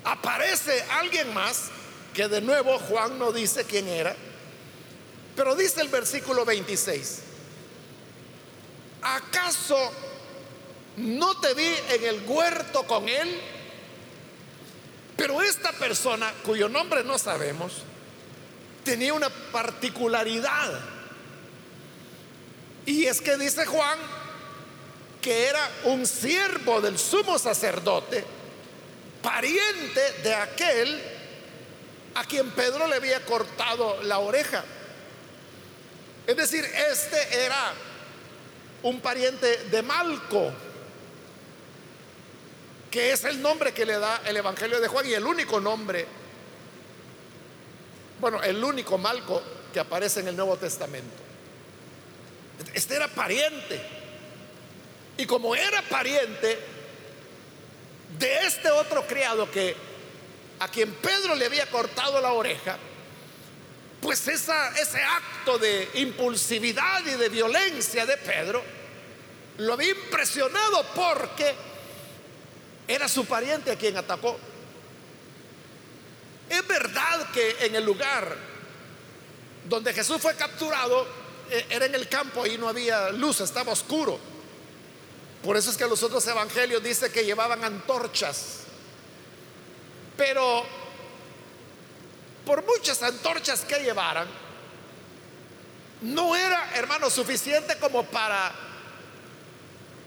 Aparece 0.04 0.82
alguien 0.90 1.32
más, 1.34 1.70
que 2.14 2.28
de 2.28 2.40
nuevo 2.40 2.78
Juan 2.78 3.18
no 3.18 3.32
dice 3.32 3.64
quién 3.64 3.88
era, 3.88 4.14
pero 5.36 5.54
dice 5.54 5.80
el 5.80 5.88
versículo 5.88 6.44
26, 6.44 7.20
¿acaso 9.02 9.78
no 10.96 11.40
te 11.40 11.54
vi 11.54 11.74
en 11.90 12.04
el 12.04 12.22
huerto 12.26 12.82
con 12.84 13.08
él? 13.08 13.40
Pero 15.16 15.40
esta 15.40 15.72
persona, 15.72 16.32
cuyo 16.44 16.68
nombre 16.68 17.04
no 17.04 17.18
sabemos, 17.18 17.72
tenía 18.84 19.14
una 19.14 19.30
particularidad 19.30 20.80
y 22.84 23.06
es 23.06 23.20
que 23.20 23.36
dice 23.36 23.64
Juan 23.64 23.98
que 25.20 25.46
era 25.46 25.70
un 25.84 26.04
siervo 26.04 26.80
del 26.80 26.98
sumo 26.98 27.38
sacerdote, 27.38 28.24
pariente 29.22 30.00
de 30.24 30.34
aquel 30.34 31.00
a 32.14 32.24
quien 32.24 32.50
Pedro 32.50 32.86
le 32.86 32.96
había 32.96 33.24
cortado 33.24 34.02
la 34.02 34.18
oreja. 34.18 34.64
Es 36.26 36.36
decir, 36.36 36.64
este 36.64 37.44
era 37.44 37.72
un 38.82 39.00
pariente 39.00 39.64
de 39.64 39.82
Malco, 39.82 40.52
que 42.90 43.12
es 43.12 43.24
el 43.24 43.40
nombre 43.40 43.72
que 43.72 43.86
le 43.86 43.98
da 43.98 44.22
el 44.26 44.36
Evangelio 44.36 44.80
de 44.80 44.88
Juan 44.88 45.06
y 45.06 45.14
el 45.14 45.24
único 45.24 45.60
nombre, 45.60 46.06
bueno, 48.20 48.42
el 48.42 48.62
único 48.62 48.98
Malco 48.98 49.42
que 49.72 49.80
aparece 49.80 50.20
en 50.20 50.28
el 50.28 50.36
Nuevo 50.36 50.56
Testamento. 50.56 51.22
Este 52.74 52.94
era 52.94 53.08
pariente. 53.08 53.80
Y 55.16 55.26
como 55.26 55.54
era 55.54 55.82
pariente 55.82 56.58
de 58.18 58.46
este 58.46 58.70
otro 58.70 59.06
criado 59.06 59.50
que 59.50 59.74
a 60.62 60.68
quien 60.68 60.92
Pedro 60.94 61.34
le 61.34 61.46
había 61.46 61.68
cortado 61.68 62.20
la 62.20 62.32
oreja, 62.32 62.78
pues 64.00 64.28
ese 64.28 65.02
acto 65.02 65.58
de 65.58 65.90
impulsividad 65.94 67.04
y 67.04 67.16
de 67.16 67.28
violencia 67.28 68.06
de 68.06 68.16
Pedro 68.16 68.62
lo 69.58 69.72
había 69.72 69.90
impresionado 69.90 70.86
porque 70.94 71.52
era 72.86 73.08
su 73.08 73.24
pariente 73.26 73.72
a 73.72 73.76
quien 73.76 73.96
atacó. 73.96 74.38
Es 76.48 76.66
verdad 76.66 77.30
que 77.32 77.56
en 77.66 77.74
el 77.74 77.84
lugar 77.84 78.36
donde 79.68 79.92
Jesús 79.92 80.22
fue 80.22 80.36
capturado, 80.36 81.08
eh, 81.50 81.66
era 81.70 81.86
en 81.86 81.94
el 81.96 82.08
campo 82.08 82.46
y 82.46 82.56
no 82.56 82.68
había 82.68 83.10
luz, 83.10 83.40
estaba 83.40 83.72
oscuro. 83.72 84.18
Por 85.42 85.56
eso 85.56 85.70
es 85.70 85.76
que 85.76 85.88
los 85.88 86.04
otros 86.04 86.24
evangelios 86.28 86.84
dice 86.84 87.10
que 87.10 87.24
llevaban 87.24 87.64
antorchas. 87.64 88.61
Pero 90.24 90.64
por 92.46 92.64
muchas 92.64 93.02
antorchas 93.02 93.62
que 93.62 93.80
llevaran, 93.80 94.28
no 96.02 96.36
era, 96.36 96.76
hermano, 96.76 97.10
suficiente 97.10 97.76
como 97.80 98.04
para 98.04 98.52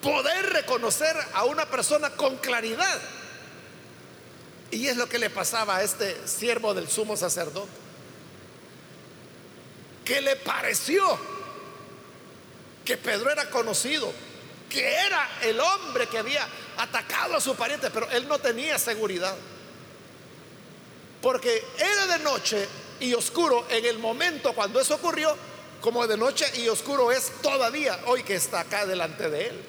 poder 0.01 0.53
reconocer 0.53 1.17
a 1.33 1.43
una 1.43 1.65
persona 1.65 2.11
con 2.11 2.37
claridad. 2.37 3.01
Y 4.71 4.87
es 4.87 4.95
lo 4.95 5.09
que 5.09 5.19
le 5.19 5.29
pasaba 5.29 5.75
a 5.75 5.83
este 5.83 6.25
siervo 6.25 6.73
del 6.73 6.87
sumo 6.87 7.17
sacerdote. 7.17 7.67
Que 10.05 10.21
le 10.21 10.37
pareció 10.37 11.19
que 12.85 12.95
Pedro 12.95 13.31
era 13.31 13.49
conocido, 13.49 14.13
que 14.69 14.95
era 14.95 15.29
el 15.41 15.59
hombre 15.59 16.07
que 16.07 16.19
había 16.19 16.47
atacado 16.77 17.35
a 17.35 17.41
su 17.41 17.53
pariente, 17.57 17.89
pero 17.89 18.09
él 18.11 18.29
no 18.29 18.39
tenía 18.39 18.79
seguridad. 18.79 19.35
Porque 21.25 21.65
era 21.79 22.05
de 22.05 22.23
noche 22.23 22.69
y 22.99 23.11
oscuro 23.15 23.65
en 23.71 23.83
el 23.83 23.97
momento 23.97 24.53
cuando 24.53 24.79
eso 24.79 24.93
ocurrió, 24.93 25.35
como 25.81 26.05
de 26.05 26.15
noche 26.17 26.45
y 26.59 26.67
oscuro 26.67 27.11
es 27.11 27.41
todavía 27.41 27.99
hoy 28.05 28.21
que 28.21 28.35
está 28.35 28.59
acá 28.59 28.85
delante 28.85 29.27
de 29.31 29.47
él. 29.47 29.59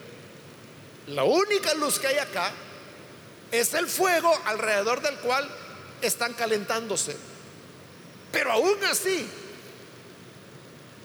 La 1.07 1.25
única 1.25 1.73
luz 1.73 1.99
que 1.99 2.09
hay 2.09 2.19
acá 2.19 2.53
es 3.51 3.73
el 3.73 3.87
fuego 3.87 4.39
alrededor 4.45 5.01
del 5.01 5.15
cual 5.21 5.49
están 6.03 6.35
calentándose. 6.35 7.17
Pero 8.31 8.53
aún 8.53 8.85
así, 8.85 9.27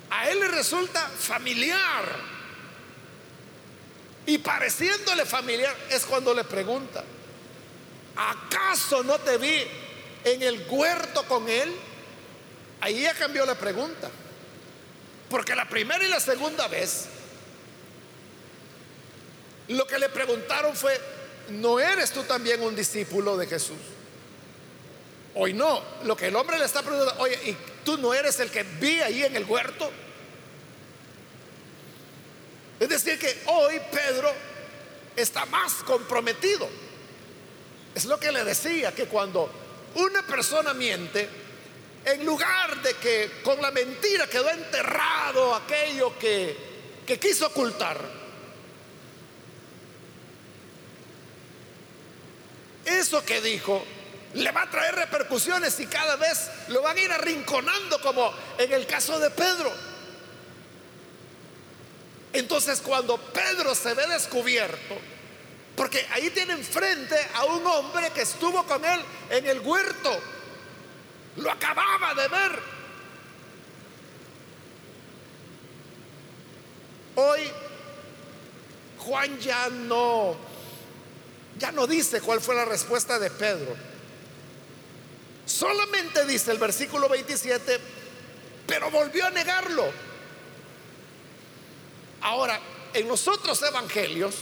a 0.09 0.29
él 0.31 0.41
le 0.41 0.49
resulta 0.49 1.07
familiar. 1.07 2.13
Y 4.25 4.37
pareciéndole 4.39 5.25
familiar 5.25 5.73
es 5.89 6.05
cuando 6.05 6.33
le 6.33 6.43
pregunta, 6.43 7.05
¿acaso 8.17 9.01
no 9.01 9.17
te 9.19 9.37
vi 9.37 9.65
en 10.23 10.41
el 10.41 10.65
huerto 10.69 11.23
con 11.27 11.47
él? 11.49 11.73
Ahí 12.81 13.01
ya 13.01 13.13
cambió 13.13 13.45
la 13.45 13.55
pregunta. 13.55 14.09
Porque 15.29 15.55
la 15.55 15.67
primera 15.67 16.03
y 16.03 16.09
la 16.09 16.19
segunda 16.19 16.67
vez, 16.67 17.05
lo 19.67 19.87
que 19.87 19.97
le 19.97 20.09
preguntaron 20.09 20.75
fue, 20.75 20.99
¿no 21.49 21.79
eres 21.79 22.11
tú 22.11 22.23
también 22.23 22.61
un 22.61 22.75
discípulo 22.75 23.37
de 23.37 23.47
Jesús? 23.47 23.77
Hoy 25.33 25.53
no, 25.53 25.81
lo 26.03 26.17
que 26.17 26.27
el 26.27 26.35
hombre 26.35 26.59
le 26.59 26.65
está 26.65 26.81
preguntando, 26.81 27.21
oye, 27.21 27.39
¿y 27.45 27.57
tú 27.85 27.97
no 27.97 28.13
eres 28.13 28.39
el 28.41 28.51
que 28.51 28.63
vi 28.63 28.99
ahí 28.99 29.23
en 29.23 29.35
el 29.35 29.45
huerto? 29.45 29.89
Es 32.81 32.89
decir, 32.89 33.17
que 33.17 33.43
hoy 33.45 33.79
Pedro 33.91 34.33
está 35.15 35.45
más 35.45 35.75
comprometido. 35.85 36.67
Es 37.95 38.05
lo 38.05 38.19
que 38.19 38.31
le 38.31 38.43
decía, 38.43 38.93
que 38.93 39.05
cuando 39.05 39.49
una 39.95 40.25
persona 40.25 40.73
miente, 40.73 41.27
en 42.03 42.25
lugar 42.25 42.81
de 42.81 42.93
que 42.95 43.31
con 43.43 43.61
la 43.61 43.71
mentira 43.71 44.27
quedó 44.27 44.49
enterrado 44.49 45.53
aquello 45.55 46.17
que, 46.17 46.55
que 47.05 47.19
quiso 47.19 47.47
ocultar, 47.47 47.99
eso 52.85 53.23
que 53.23 53.41
dijo 53.41 53.83
le 54.33 54.51
va 54.51 54.63
a 54.63 54.69
traer 54.69 54.95
repercusiones 54.95 55.79
y 55.79 55.87
cada 55.87 56.15
vez 56.15 56.49
lo 56.69 56.81
van 56.81 56.97
a 56.97 57.01
ir 57.01 57.11
arrinconando 57.11 58.01
como 58.01 58.33
en 58.57 58.71
el 58.71 58.85
caso 58.85 59.19
de 59.19 59.29
Pedro. 59.29 59.71
Entonces 62.33 62.79
cuando 62.79 63.17
Pedro 63.17 63.75
se 63.75 63.93
ve 63.93 64.07
descubierto, 64.07 64.97
porque 65.81 66.05
ahí 66.11 66.29
tiene 66.29 66.53
enfrente 66.53 67.15
a 67.33 67.45
un 67.45 67.65
hombre 67.65 68.11
que 68.11 68.21
estuvo 68.21 68.63
con 68.67 68.85
él 68.85 69.01
en 69.31 69.47
el 69.47 69.61
huerto, 69.61 70.15
lo 71.37 71.49
acababa 71.49 72.13
de 72.13 72.27
ver. 72.27 72.59
Hoy 77.15 77.39
Juan 78.99 79.39
ya 79.39 79.69
no, 79.69 80.35
ya 81.57 81.71
no 81.71 81.87
dice 81.87 82.21
cuál 82.21 82.41
fue 82.41 82.53
la 82.53 82.65
respuesta 82.65 83.17
de 83.17 83.31
Pedro. 83.31 83.75
Solamente 85.47 86.25
dice 86.27 86.51
el 86.51 86.59
versículo 86.59 87.09
27, 87.09 87.79
pero 88.67 88.91
volvió 88.91 89.25
a 89.25 89.31
negarlo. 89.31 89.91
Ahora, 92.21 92.59
en 92.93 93.07
los 93.07 93.27
otros 93.27 93.59
evangelios, 93.63 94.35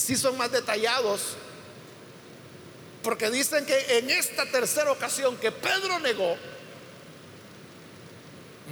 sí 0.00 0.16
son 0.16 0.36
más 0.36 0.50
detallados, 0.50 1.36
porque 3.02 3.30
dicen 3.30 3.64
que 3.66 3.98
en 3.98 4.10
esta 4.10 4.46
tercera 4.46 4.90
ocasión 4.90 5.36
que 5.36 5.52
Pedro 5.52 5.98
negó, 6.00 6.36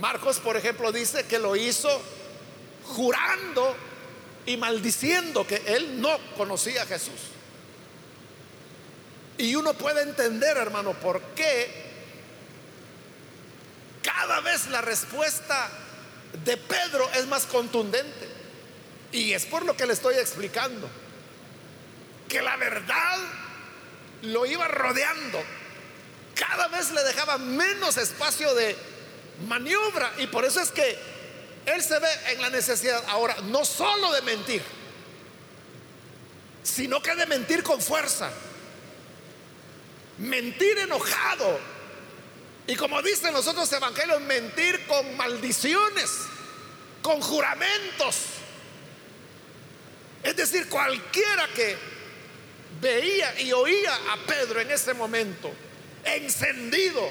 Marcos, 0.00 0.38
por 0.38 0.56
ejemplo, 0.56 0.92
dice 0.92 1.24
que 1.24 1.38
lo 1.38 1.56
hizo 1.56 1.88
jurando 2.84 3.76
y 4.46 4.56
maldiciendo 4.56 5.46
que 5.46 5.62
él 5.66 6.00
no 6.00 6.18
conocía 6.36 6.82
a 6.82 6.86
Jesús. 6.86 7.20
Y 9.36 9.54
uno 9.54 9.74
puede 9.74 10.02
entender, 10.02 10.56
hermano, 10.56 10.94
por 10.94 11.20
qué 11.34 11.88
cada 14.02 14.40
vez 14.40 14.68
la 14.68 14.80
respuesta 14.80 15.68
de 16.44 16.56
Pedro 16.56 17.08
es 17.14 17.26
más 17.26 17.46
contundente. 17.46 18.28
Y 19.12 19.32
es 19.32 19.46
por 19.46 19.64
lo 19.64 19.76
que 19.76 19.86
le 19.86 19.92
estoy 19.92 20.16
explicando. 20.16 20.88
Que 22.28 22.42
la 22.42 22.56
verdad 22.56 23.18
lo 24.22 24.44
iba 24.46 24.68
rodeando. 24.68 25.42
Cada 26.34 26.68
vez 26.68 26.90
le 26.90 27.02
dejaba 27.04 27.38
menos 27.38 27.96
espacio 27.96 28.54
de 28.54 28.76
maniobra. 29.46 30.12
Y 30.18 30.26
por 30.26 30.44
eso 30.44 30.60
es 30.60 30.70
que 30.70 30.98
él 31.66 31.82
se 31.82 31.98
ve 31.98 32.08
en 32.28 32.42
la 32.42 32.50
necesidad 32.50 33.02
ahora 33.08 33.36
no 33.44 33.64
solo 33.64 34.12
de 34.12 34.22
mentir, 34.22 34.62
sino 36.62 37.02
que 37.02 37.14
de 37.14 37.26
mentir 37.26 37.62
con 37.62 37.80
fuerza 37.80 38.30
mentir 40.18 40.78
enojado. 40.78 41.58
Y 42.66 42.76
como 42.76 43.00
dicen 43.02 43.32
los 43.32 43.46
otros 43.46 43.72
evangelios, 43.72 44.20
mentir 44.22 44.86
con 44.86 45.16
maldiciones, 45.16 46.10
con 47.00 47.20
juramentos. 47.20 48.16
Es 50.22 50.36
decir, 50.36 50.68
cualquiera 50.68 51.48
que 51.54 51.76
veía 52.80 53.40
y 53.40 53.52
oía 53.52 53.94
a 54.12 54.16
Pedro 54.26 54.60
en 54.60 54.70
ese 54.70 54.94
momento, 54.94 55.50
encendido, 56.04 57.08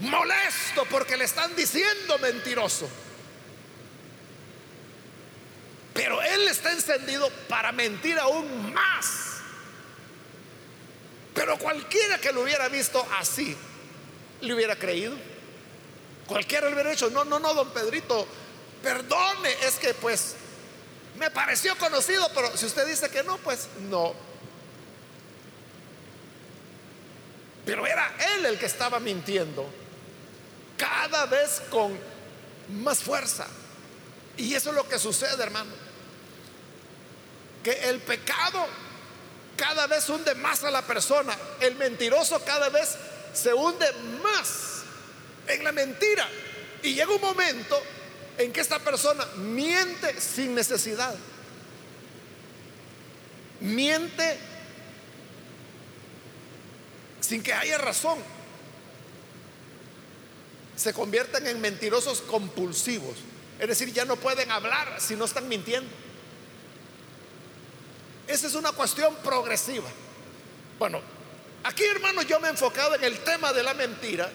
molesto 0.00 0.84
porque 0.90 1.16
le 1.16 1.24
están 1.24 1.54
diciendo 1.56 2.18
mentiroso. 2.18 2.88
Pero 5.94 6.22
él 6.22 6.48
está 6.48 6.72
encendido 6.72 7.28
para 7.48 7.72
mentir 7.72 8.18
aún 8.18 8.72
más. 8.72 9.30
Pero 11.34 11.58
cualquiera 11.58 12.18
que 12.18 12.32
lo 12.32 12.42
hubiera 12.42 12.68
visto 12.68 13.06
así, 13.18 13.56
le 14.40 14.54
hubiera 14.54 14.76
creído. 14.76 15.14
Cualquiera 16.26 16.68
le 16.68 16.74
hubiera 16.74 16.90
dicho, 16.90 17.10
no, 17.10 17.24
no, 17.24 17.38
no, 17.38 17.54
don 17.54 17.70
Pedrito, 17.70 18.26
perdone, 18.82 19.52
es 19.62 19.76
que 19.76 19.94
pues 19.94 20.36
me 21.18 21.30
pareció 21.30 21.76
conocido, 21.76 22.30
pero 22.34 22.56
si 22.56 22.66
usted 22.66 22.86
dice 22.86 23.10
que 23.10 23.22
no, 23.22 23.36
pues 23.38 23.68
no. 23.88 24.14
Pero 27.64 27.86
era 27.86 28.12
él 28.34 28.46
el 28.46 28.58
que 28.58 28.66
estaba 28.66 29.00
mintiendo, 29.00 29.66
cada 30.76 31.26
vez 31.26 31.62
con 31.70 31.98
más 32.82 32.98
fuerza. 32.98 33.46
Y 34.36 34.54
eso 34.54 34.70
es 34.70 34.76
lo 34.76 34.88
que 34.88 34.98
sucede, 34.98 35.42
hermano. 35.42 35.70
Que 37.62 37.90
el 37.90 38.00
pecado 38.00 38.66
cada 39.56 39.86
vez 39.86 40.08
hunde 40.08 40.34
más 40.36 40.64
a 40.64 40.70
la 40.70 40.82
persona. 40.82 41.36
El 41.60 41.74
mentiroso 41.76 42.42
cada 42.44 42.70
vez 42.70 42.96
se 43.34 43.52
hunde 43.52 43.86
más 44.22 44.82
en 45.46 45.62
la 45.62 45.72
mentira. 45.72 46.26
Y 46.82 46.94
llega 46.94 47.12
un 47.12 47.20
momento 47.20 47.80
en 48.38 48.52
que 48.52 48.60
esta 48.62 48.78
persona 48.78 49.26
miente 49.36 50.18
sin 50.18 50.54
necesidad. 50.54 51.14
Miente 53.60 54.38
sin 57.20 57.42
que 57.42 57.52
haya 57.52 57.78
razón. 57.78 58.18
Se 60.76 60.92
convierten 60.92 61.46
en 61.46 61.60
mentirosos 61.60 62.22
compulsivos. 62.22 63.16
Es 63.58 63.68
decir, 63.68 63.92
ya 63.92 64.04
no 64.04 64.16
pueden 64.16 64.50
hablar 64.50 64.96
si 64.98 65.14
no 65.14 65.26
están 65.26 65.48
mintiendo. 65.48 65.90
Esa 68.26 68.46
es 68.46 68.54
una 68.54 68.72
cuestión 68.72 69.14
progresiva. 69.22 69.88
Bueno, 70.78 71.00
aquí 71.64 71.84
hermano 71.84 72.22
yo 72.22 72.40
me 72.40 72.48
he 72.48 72.50
enfocado 72.50 72.94
en 72.94 73.04
el 73.04 73.18
tema 73.20 73.52
de 73.52 73.62
la 73.62 73.74
mentira, 73.74 74.30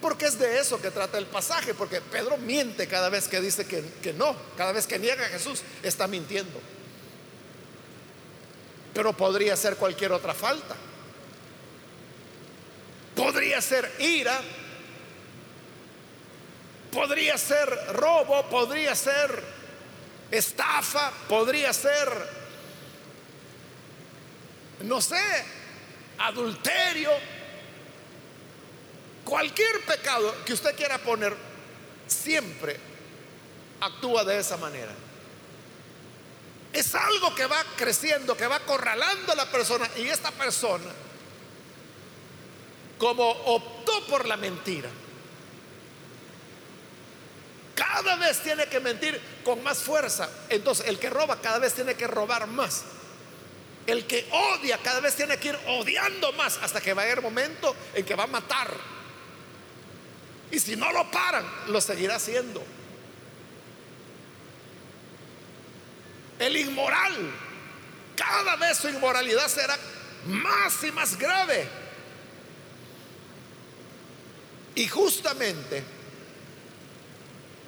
porque 0.00 0.26
es 0.26 0.38
de 0.38 0.58
eso 0.58 0.80
que 0.80 0.90
trata 0.90 1.18
el 1.18 1.26
pasaje, 1.26 1.74
porque 1.74 2.00
Pedro 2.00 2.38
miente 2.38 2.88
cada 2.88 3.08
vez 3.08 3.28
que 3.28 3.40
dice 3.40 3.66
que, 3.66 3.84
que 4.02 4.12
no, 4.12 4.34
cada 4.56 4.72
vez 4.72 4.86
que 4.86 4.98
niega 4.98 5.24
a 5.26 5.28
Jesús, 5.28 5.62
está 5.82 6.08
mintiendo. 6.08 6.60
Pero 8.94 9.16
podría 9.16 9.54
ser 9.56 9.76
cualquier 9.76 10.10
otra 10.12 10.34
falta. 10.34 10.74
Podría 13.20 13.60
ser 13.60 13.96
ira, 13.98 14.40
podría 16.90 17.36
ser 17.36 17.68
robo, 17.92 18.48
podría 18.48 18.94
ser 18.94 19.44
estafa, 20.30 21.12
podría 21.28 21.70
ser 21.74 22.08
no 24.84 25.02
sé, 25.02 25.20
adulterio, 26.16 27.10
cualquier 29.22 29.84
pecado 29.84 30.34
que 30.46 30.54
usted 30.54 30.74
quiera 30.74 30.96
poner, 30.96 31.36
siempre 32.06 32.78
actúa 33.82 34.24
de 34.24 34.38
esa 34.38 34.56
manera. 34.56 34.92
Es 36.72 36.94
algo 36.94 37.34
que 37.34 37.44
va 37.44 37.62
creciendo, 37.76 38.34
que 38.34 38.46
va 38.46 38.60
corralando 38.60 39.32
a 39.32 39.34
la 39.34 39.50
persona 39.50 39.90
y 39.98 40.06
esta 40.06 40.30
persona 40.30 40.90
como 43.00 43.30
optó 43.30 44.04
por 44.06 44.28
la 44.28 44.36
mentira, 44.36 44.90
cada 47.74 48.16
vez 48.16 48.40
tiene 48.40 48.66
que 48.66 48.78
mentir 48.78 49.18
con 49.42 49.62
más 49.62 49.78
fuerza. 49.78 50.28
Entonces, 50.50 50.86
el 50.86 50.98
que 50.98 51.08
roba 51.08 51.40
cada 51.40 51.58
vez 51.58 51.72
tiene 51.72 51.94
que 51.94 52.06
robar 52.06 52.46
más. 52.46 52.84
El 53.86 54.06
que 54.06 54.28
odia 54.30 54.78
cada 54.78 55.00
vez 55.00 55.16
tiene 55.16 55.38
que 55.38 55.48
ir 55.48 55.58
odiando 55.66 56.30
más 56.34 56.58
hasta 56.62 56.82
que 56.82 56.92
va 56.92 57.00
a 57.02 57.04
haber 57.06 57.22
momento 57.22 57.74
en 57.94 58.04
que 58.04 58.14
va 58.14 58.24
a 58.24 58.26
matar. 58.26 58.70
Y 60.50 60.60
si 60.60 60.76
no 60.76 60.92
lo 60.92 61.10
paran, 61.10 61.44
lo 61.68 61.80
seguirá 61.80 62.16
haciendo. 62.16 62.62
El 66.38 66.54
inmoral, 66.54 67.16
cada 68.14 68.56
vez 68.56 68.76
su 68.76 68.88
inmoralidad 68.90 69.48
será 69.48 69.78
más 70.26 70.84
y 70.84 70.92
más 70.92 71.18
grave. 71.18 71.66
Y 74.74 74.86
justamente 74.88 75.82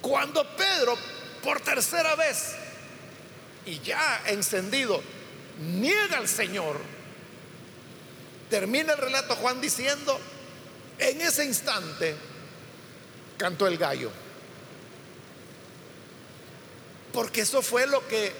cuando 0.01 0.45
Pedro, 0.57 0.97
por 1.41 1.61
tercera 1.61 2.15
vez, 2.15 2.55
y 3.65 3.79
ya 3.79 4.21
encendido, 4.27 5.01
niega 5.59 6.17
al 6.17 6.27
Señor, 6.27 6.77
termina 8.49 8.93
el 8.93 8.99
relato 8.99 9.35
Juan 9.35 9.61
diciendo, 9.61 10.19
en 10.99 11.21
ese 11.21 11.45
instante 11.45 12.15
cantó 13.37 13.65
el 13.65 13.77
gallo. 13.77 14.11
Porque 17.13 17.41
eso 17.41 17.61
fue 17.61 17.87
lo 17.87 18.05
que 18.07 18.33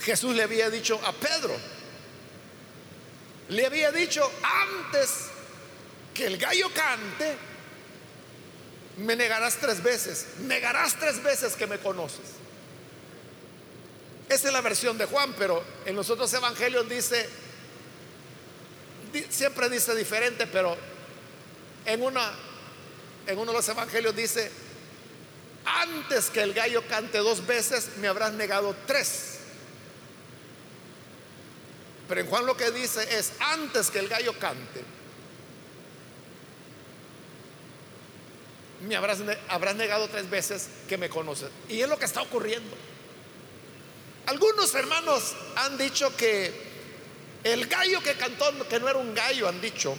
Jesús 0.00 0.36
le 0.36 0.42
había 0.44 0.70
dicho 0.70 1.00
a 1.04 1.12
Pedro. 1.12 1.56
Le 3.48 3.66
había 3.66 3.90
dicho 3.90 4.30
antes 4.42 5.30
que 6.18 6.26
el 6.26 6.36
gallo 6.36 6.68
cante, 6.74 7.36
me 8.96 9.14
negarás 9.14 9.54
tres 9.54 9.80
veces, 9.80 10.26
negarás 10.40 10.96
tres 10.98 11.22
veces 11.22 11.54
que 11.54 11.68
me 11.68 11.78
conoces. 11.78 12.26
Esa 14.28 14.48
es 14.48 14.52
la 14.52 14.60
versión 14.60 14.98
de 14.98 15.04
Juan, 15.04 15.32
pero 15.38 15.62
en 15.86 15.94
los 15.94 16.10
otros 16.10 16.34
evangelios 16.34 16.88
dice, 16.88 17.28
siempre 19.30 19.70
dice 19.70 19.94
diferente, 19.94 20.48
pero 20.48 20.76
en, 21.86 22.02
una, 22.02 22.32
en 23.28 23.38
uno 23.38 23.52
de 23.52 23.58
los 23.58 23.68
evangelios 23.68 24.16
dice, 24.16 24.50
antes 25.64 26.30
que 26.30 26.42
el 26.42 26.52
gallo 26.52 26.82
cante 26.88 27.18
dos 27.18 27.46
veces, 27.46 27.90
me 27.98 28.08
habrás 28.08 28.32
negado 28.32 28.74
tres. 28.88 29.38
Pero 32.08 32.20
en 32.22 32.26
Juan 32.26 32.44
lo 32.44 32.56
que 32.56 32.72
dice 32.72 33.06
es, 33.16 33.34
antes 33.38 33.88
que 33.90 34.00
el 34.00 34.08
gallo 34.08 34.36
cante, 34.40 34.97
me 38.82 38.94
habrás, 38.96 39.18
negado 39.76 40.08
tres 40.08 40.30
veces 40.30 40.68
que 40.88 40.96
me 40.96 41.08
conoces. 41.08 41.50
Y 41.68 41.80
es 41.80 41.88
lo 41.88 41.98
que 41.98 42.04
está 42.04 42.22
ocurriendo. 42.22 42.76
Algunos 44.26 44.74
hermanos 44.74 45.34
han 45.56 45.78
dicho 45.78 46.14
que 46.16 46.52
el 47.44 47.66
gallo 47.66 48.02
que 48.02 48.14
cantó, 48.14 48.68
que 48.68 48.78
no 48.78 48.88
era 48.88 48.98
un 48.98 49.14
gallo, 49.14 49.48
han 49.48 49.60
dicho, 49.60 49.96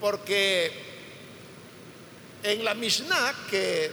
porque 0.00 0.72
en 2.42 2.64
la 2.64 2.74
Mishnah, 2.74 3.34
que 3.50 3.90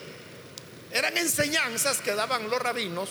eran 0.91 1.17
enseñanzas 1.17 1.99
que 1.99 2.15
daban 2.15 2.49
los 2.49 2.59
rabinos, 2.59 3.09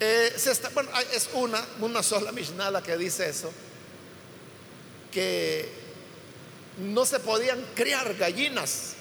eh, 0.00 0.34
bueno, 0.74 0.90
es 1.12 1.28
una, 1.34 1.64
una 1.80 2.02
sola 2.02 2.32
Mishnah 2.32 2.70
la 2.70 2.82
que 2.82 2.96
dice 2.96 3.28
eso, 3.28 3.52
que 5.12 5.85
no 6.78 7.06
se 7.06 7.20
podían 7.20 7.64
criar 7.74 8.14
gallinas 8.14 8.94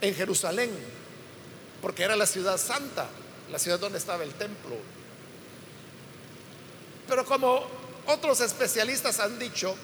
en 0.00 0.14
Jerusalén, 0.14 0.70
porque 1.80 2.02
era 2.02 2.16
la 2.16 2.26
ciudad 2.26 2.58
santa, 2.58 3.06
la 3.50 3.58
ciudad 3.58 3.78
donde 3.78 3.98
estaba 3.98 4.22
el 4.22 4.34
templo. 4.34 4.76
Pero 7.08 7.24
como 7.24 7.66
otros 8.06 8.40
especialistas 8.40 9.20
han 9.20 9.38
dicho, 9.38 9.74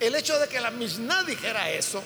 el 0.00 0.14
hecho 0.14 0.38
de 0.38 0.48
que 0.48 0.60
la 0.60 0.70
Mishnah 0.70 1.24
dijera 1.24 1.70
eso 1.70 2.02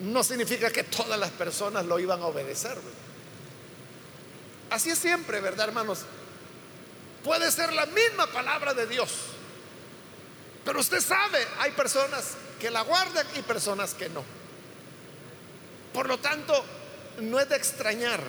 no 0.00 0.24
significa 0.24 0.70
que 0.70 0.82
todas 0.82 1.18
las 1.18 1.30
personas 1.30 1.84
lo 1.86 1.98
iban 2.00 2.20
a 2.20 2.26
obedecer. 2.26 2.76
Así 4.70 4.90
es 4.90 4.98
siempre, 4.98 5.40
¿verdad, 5.40 5.68
hermanos? 5.68 6.00
Puede 7.22 7.50
ser 7.52 7.72
la 7.72 7.86
misma 7.86 8.26
palabra 8.26 8.74
de 8.74 8.86
Dios 8.86 9.33
pero 10.64 10.80
usted 10.80 11.00
sabe, 11.00 11.46
hay 11.58 11.72
personas 11.72 12.36
que 12.58 12.70
la 12.70 12.82
guardan 12.82 13.26
y 13.36 13.42
personas 13.42 13.94
que 13.94 14.08
no. 14.08 14.24
Por 15.92 16.08
lo 16.08 16.18
tanto, 16.18 16.64
no 17.20 17.38
es 17.38 17.48
de 17.48 17.56
extrañar 17.56 18.20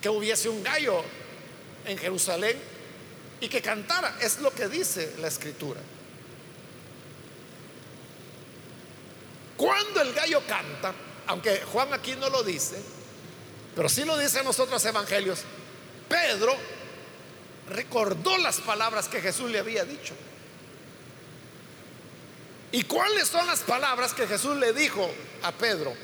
que 0.00 0.08
hubiese 0.08 0.48
un 0.48 0.62
gallo 0.62 1.02
en 1.84 1.98
Jerusalén 1.98 2.56
y 3.40 3.48
que 3.48 3.60
cantara. 3.60 4.16
Es 4.20 4.40
lo 4.40 4.52
que 4.52 4.68
dice 4.68 5.14
la 5.18 5.28
escritura. 5.28 5.80
Cuando 9.56 10.00
el 10.02 10.12
gallo 10.12 10.42
canta, 10.46 10.92
aunque 11.26 11.62
Juan 11.72 11.92
aquí 11.92 12.14
no 12.16 12.28
lo 12.28 12.42
dice, 12.42 12.76
pero 13.74 13.88
sí 13.88 14.04
lo 14.04 14.18
dicen 14.18 14.44
los 14.44 14.58
otros 14.58 14.84
evangelios, 14.84 15.40
Pedro 16.08 16.56
recordó 17.68 18.36
las 18.38 18.60
palabras 18.60 19.08
que 19.08 19.20
Jesús 19.20 19.50
le 19.50 19.58
había 19.58 19.84
dicho. 19.84 20.14
¿Y 22.72 22.82
cuáles 22.82 23.28
son 23.28 23.46
las 23.46 23.60
palabras 23.60 24.12
que 24.12 24.26
Jesús 24.26 24.56
le 24.56 24.72
dijo 24.72 25.08
a 25.42 25.52
Pedro 25.52 25.94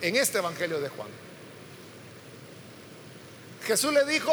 en 0.00 0.16
este 0.16 0.38
Evangelio 0.38 0.80
de 0.80 0.88
Juan? 0.88 1.08
Jesús 3.66 3.92
le 3.92 4.04
dijo, 4.04 4.32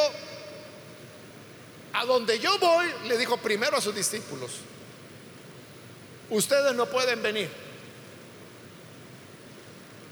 a 1.93 2.06
donde 2.06 2.39
yo 2.39 2.58
voy, 2.60 2.88
le 3.08 3.17
dijo 3.17 3.38
primero 3.38 3.78
a 3.78 3.82
sus 3.82 3.95
discípulos, 3.95 4.52
ustedes 6.30 6.76
no 6.76 6.86
pueden 6.88 7.21
venir. 7.21 7.50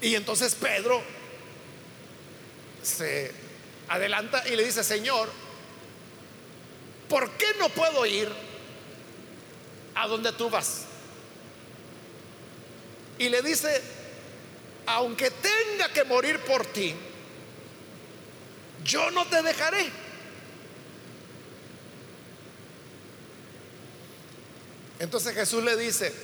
Y 0.00 0.14
entonces 0.14 0.54
Pedro 0.54 1.02
se 2.82 3.32
adelanta 3.88 4.46
y 4.48 4.56
le 4.56 4.64
dice, 4.64 4.82
Señor, 4.82 5.28
¿por 7.10 7.28
qué 7.32 7.46
no 7.58 7.68
puedo 7.68 8.06
ir 8.06 8.32
a 9.96 10.06
donde 10.06 10.32
tú 10.32 10.48
vas? 10.48 10.84
Y 13.18 13.28
le 13.28 13.42
dice, 13.42 13.82
aunque 14.86 15.30
tenga 15.30 15.92
que 15.92 16.04
morir 16.04 16.38
por 16.38 16.64
ti, 16.66 16.94
yo 18.84 19.10
no 19.10 19.26
te 19.26 19.42
dejaré. 19.42 19.90
Entonces 25.00 25.34
Jesús 25.34 25.64
le 25.64 25.76
dice, 25.76 26.14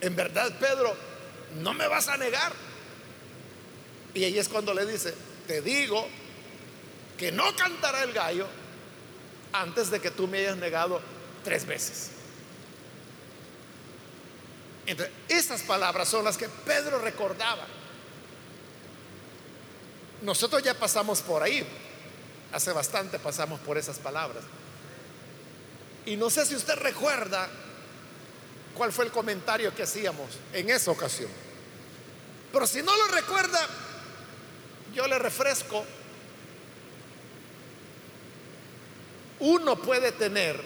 en 0.00 0.16
verdad 0.16 0.58
Pedro, 0.58 0.94
no 1.62 1.72
me 1.74 1.86
vas 1.86 2.08
a 2.08 2.16
negar. 2.16 2.52
Y 4.14 4.24
ahí 4.24 4.38
es 4.38 4.48
cuando 4.48 4.74
le 4.74 4.84
dice, 4.84 5.14
te 5.46 5.62
digo 5.62 6.08
que 7.20 7.30
no 7.30 7.54
cantará 7.54 8.02
el 8.02 8.14
gallo 8.14 8.46
antes 9.52 9.90
de 9.90 10.00
que 10.00 10.10
tú 10.10 10.26
me 10.26 10.38
hayas 10.38 10.56
negado 10.56 11.02
tres 11.44 11.66
veces. 11.66 12.12
Entonces, 14.86 15.14
esas 15.28 15.60
palabras 15.64 16.08
son 16.08 16.24
las 16.24 16.38
que 16.38 16.48
Pedro 16.48 16.98
recordaba. 16.98 17.66
Nosotros 20.22 20.62
ya 20.62 20.72
pasamos 20.72 21.20
por 21.20 21.42
ahí. 21.42 21.62
Hace 22.54 22.72
bastante 22.72 23.18
pasamos 23.18 23.60
por 23.60 23.76
esas 23.76 23.98
palabras. 23.98 24.42
Y 26.06 26.16
no 26.16 26.30
sé 26.30 26.46
si 26.46 26.56
usted 26.56 26.76
recuerda 26.76 27.50
cuál 28.74 28.92
fue 28.92 29.04
el 29.04 29.10
comentario 29.10 29.74
que 29.74 29.82
hacíamos 29.82 30.38
en 30.54 30.70
esa 30.70 30.90
ocasión. 30.90 31.30
Pero 32.50 32.66
si 32.66 32.82
no 32.82 32.96
lo 32.96 33.08
recuerda, 33.08 33.60
yo 34.94 35.06
le 35.06 35.18
refresco 35.18 35.84
uno 39.40 39.76
puede 39.76 40.12
tener 40.12 40.60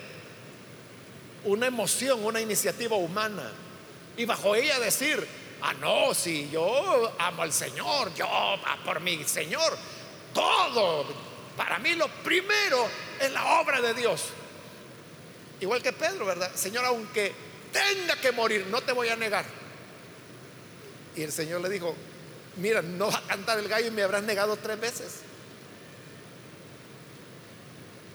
una 1.45 1.67
emoción, 1.67 2.25
una 2.25 2.41
iniciativa 2.41 2.97
humana 2.97 3.51
y 4.17 4.25
bajo 4.25 4.55
ella 4.55 4.79
decir, 4.79 5.27
ah, 5.63 5.75
no, 5.75 6.15
si 6.15 6.49
yo 6.51 7.13
amo 7.19 7.43
al 7.43 7.53
Señor, 7.53 8.15
yo 8.15 8.27
por 8.85 9.01
mi 9.01 9.25
Señor, 9.25 9.77
todo, 10.33 11.07
para 11.57 11.79
mí 11.79 11.95
lo 11.95 12.09
primero 12.09 12.89
es 13.21 13.33
la 13.33 13.61
obra 13.61 13.81
de 13.81 13.95
Dios. 13.95 14.25
Igual 15.61 15.83
que 15.83 15.93
Pedro, 15.93 16.27
¿verdad? 16.27 16.51
Señor, 16.55 16.85
aunque 16.85 17.33
tenga 17.73 18.17
que 18.17 18.33
morir, 18.33 18.67
no 18.71 18.81
te 18.81 18.93
voy 18.93 19.09
a 19.09 19.17
negar. 19.17 19.45
Y 21.17 21.23
el 21.23 21.33
Señor 21.33 21.61
le 21.61 21.69
dijo, 21.69 21.95
mira, 22.57 22.83
no 22.83 23.11
va 23.11 23.19
a 23.19 23.23
cantar 23.23 23.59
el 23.59 23.69
gallo 23.69 23.89
y 23.89 23.91
me 23.91 24.03
habrás 24.03 24.23
negado 24.23 24.57
tres 24.57 24.81
veces. 24.81 25.21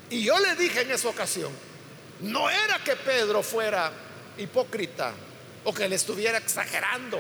Y 0.09 0.23
yo 0.23 0.39
le 0.39 0.55
dije 0.55 0.81
en 0.81 0.91
esa 0.91 1.09
ocasión, 1.09 1.51
no 2.21 2.49
era 2.49 2.83
que 2.83 2.95
Pedro 2.95 3.43
fuera 3.43 3.91
hipócrita 4.37 5.13
o 5.63 5.73
que 5.73 5.87
le 5.87 5.95
estuviera 5.95 6.37
exagerando 6.37 7.19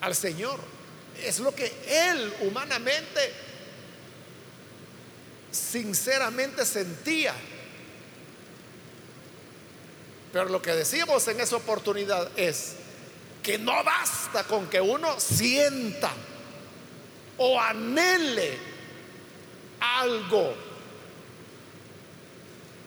al 0.00 0.14
Señor. 0.14 0.60
Es 1.22 1.38
lo 1.38 1.54
que 1.54 1.72
él 1.88 2.32
humanamente, 2.42 3.32
sinceramente 5.50 6.66
sentía. 6.66 7.34
Pero 10.32 10.50
lo 10.50 10.60
que 10.60 10.72
decimos 10.72 11.26
en 11.28 11.40
esa 11.40 11.56
oportunidad 11.56 12.30
es 12.36 12.74
que 13.42 13.56
no 13.58 13.82
basta 13.82 14.44
con 14.44 14.68
que 14.68 14.80
uno 14.80 15.18
sienta 15.18 16.10
o 17.38 17.58
anhele 17.58 18.58
algo. 19.80 20.65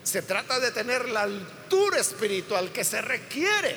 Se 0.03 0.21
trata 0.21 0.59
de 0.59 0.71
tener 0.71 1.09
la 1.09 1.23
altura 1.23 1.99
espiritual 1.99 2.71
que 2.71 2.83
se 2.83 3.01
requiere 3.01 3.75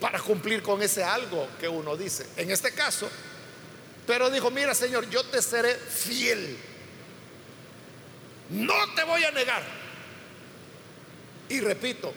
para 0.00 0.18
cumplir 0.20 0.62
con 0.62 0.82
ese 0.82 1.04
algo 1.04 1.48
que 1.60 1.68
uno 1.68 1.96
dice. 1.96 2.26
En 2.36 2.50
este 2.50 2.72
caso, 2.72 3.08
pero 4.06 4.30
dijo, 4.30 4.50
mira 4.50 4.74
Señor, 4.74 5.08
yo 5.10 5.24
te 5.24 5.40
seré 5.42 5.74
fiel 5.74 6.58
no 8.52 8.74
te 8.94 9.02
voy 9.04 9.24
a 9.24 9.30
negar. 9.30 9.62
Y 11.48 11.60
repito, 11.60 12.12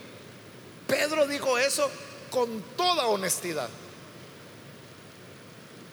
Pedro 0.88 1.28
dijo 1.28 1.58
eso 1.58 1.90
con 2.30 2.62
toda 2.76 3.08
honestidad. 3.08 3.70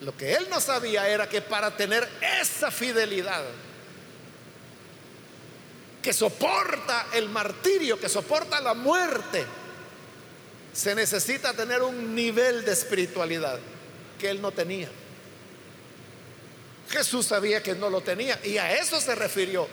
Lo 0.03 0.15
que 0.15 0.33
él 0.33 0.47
no 0.49 0.59
sabía 0.59 1.07
era 1.07 1.29
que 1.29 1.41
para 1.41 1.75
tener 1.77 2.07
esa 2.41 2.69
fidelidad 2.71 3.43
que 6.01 6.11
soporta 6.11 7.07
el 7.13 7.29
martirio, 7.29 7.97
que 7.97 8.09
soporta 8.09 8.59
la 8.59 8.73
muerte, 8.73 9.45
se 10.73 10.93
necesita 10.93 11.53
tener 11.53 11.81
un 11.81 12.13
nivel 12.13 12.65
de 12.65 12.73
espiritualidad 12.73 13.59
que 14.19 14.29
él 14.29 14.41
no 14.41 14.51
tenía. 14.51 14.89
Jesús 16.89 17.27
sabía 17.27 17.63
que 17.63 17.73
no 17.73 17.89
lo 17.89 18.01
tenía 18.01 18.37
y 18.43 18.57
a 18.57 18.73
eso 18.73 18.99
se 18.99 19.15
refirió 19.15 19.67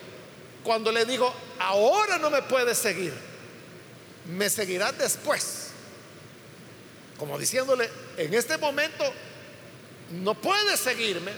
cuando 0.62 0.92
le 0.92 1.04
digo, 1.06 1.34
ahora 1.58 2.18
no 2.18 2.30
me 2.30 2.42
puedes 2.42 2.78
seguir, 2.78 3.12
me 4.26 4.48
seguirás 4.48 4.96
después. 4.96 5.70
Como 7.18 7.36
diciéndole, 7.36 7.90
en 8.16 8.32
este 8.32 8.56
momento 8.56 9.04
no 10.10 10.34
puedes 10.34 10.80
seguirme 10.80 11.32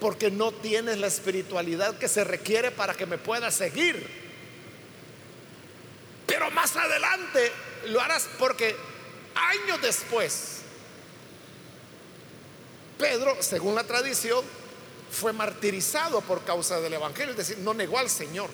porque 0.00 0.30
no 0.30 0.52
tienes 0.52 0.98
la 0.98 1.06
espiritualidad 1.06 1.98
que 1.98 2.08
se 2.08 2.24
requiere 2.24 2.70
para 2.70 2.94
que 2.94 3.06
me 3.06 3.18
puedas 3.18 3.54
seguir. 3.54 4.06
Pero 6.26 6.50
más 6.50 6.76
adelante 6.76 7.52
lo 7.86 8.00
harás 8.00 8.28
porque 8.38 8.76
años 9.34 9.80
después, 9.80 10.58
Pedro, 12.98 13.36
según 13.40 13.74
la 13.74 13.84
tradición, 13.84 14.44
fue 15.10 15.32
martirizado 15.32 16.20
por 16.20 16.44
causa 16.44 16.80
del 16.80 16.94
Evangelio, 16.94 17.30
es 17.30 17.36
decir, 17.38 17.58
no 17.58 17.72
negó 17.72 17.98
al 17.98 18.10
Señor. 18.10 18.50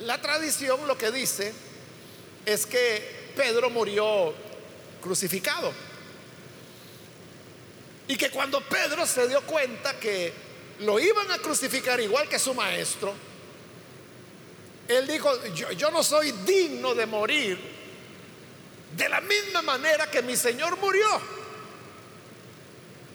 La 0.00 0.20
tradición 0.20 0.84
lo 0.88 0.98
que 0.98 1.12
dice 1.12 1.54
es 2.44 2.66
que 2.66 3.32
Pedro 3.36 3.70
murió 3.70 4.34
crucificado. 5.00 5.72
Y 8.08 8.16
que 8.16 8.30
cuando 8.30 8.60
Pedro 8.60 9.06
se 9.06 9.28
dio 9.28 9.42
cuenta 9.42 9.98
que 9.98 10.32
lo 10.80 10.98
iban 10.98 11.30
a 11.30 11.38
crucificar 11.38 12.00
igual 12.00 12.28
que 12.28 12.38
su 12.38 12.54
maestro, 12.54 13.14
él 14.88 15.06
dijo, 15.06 15.30
yo, 15.54 15.90
no 15.90 16.02
soy 16.02 16.32
digno 16.44 16.94
de 16.94 17.06
morir 17.06 17.58
de 18.96 19.08
la 19.08 19.20
misma 19.20 19.62
manera 19.62 20.10
que 20.10 20.22
mi 20.22 20.36
Señor 20.36 20.76
murió. 20.78 21.06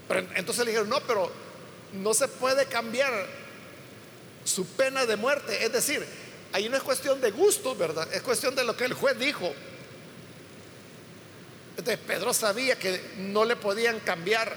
Pero 0.07 0.27
entonces 0.35 0.65
le 0.65 0.71
dijeron, 0.71 0.89
no, 0.89 1.01
pero 1.01 1.29
no 1.93 2.13
se 2.13 2.27
puede 2.27 2.65
cambiar 2.65 3.27
su 4.43 4.65
pena 4.65 5.05
de 5.05 5.17
muerte. 5.17 5.63
Es 5.63 5.71
decir, 5.71 6.05
ahí 6.53 6.69
no 6.69 6.77
es 6.77 6.83
cuestión 6.83 7.19
de 7.21 7.31
gusto, 7.31 7.75
¿verdad? 7.75 8.07
Es 8.13 8.21
cuestión 8.21 8.55
de 8.55 8.63
lo 8.63 8.75
que 8.75 8.85
el 8.85 8.93
juez 8.93 9.17
dijo. 9.19 9.53
Entonces 11.71 11.99
Pedro 12.05 12.33
sabía 12.33 12.77
que 12.77 13.01
no 13.17 13.45
le 13.45 13.55
podían 13.55 13.99
cambiar 13.99 14.55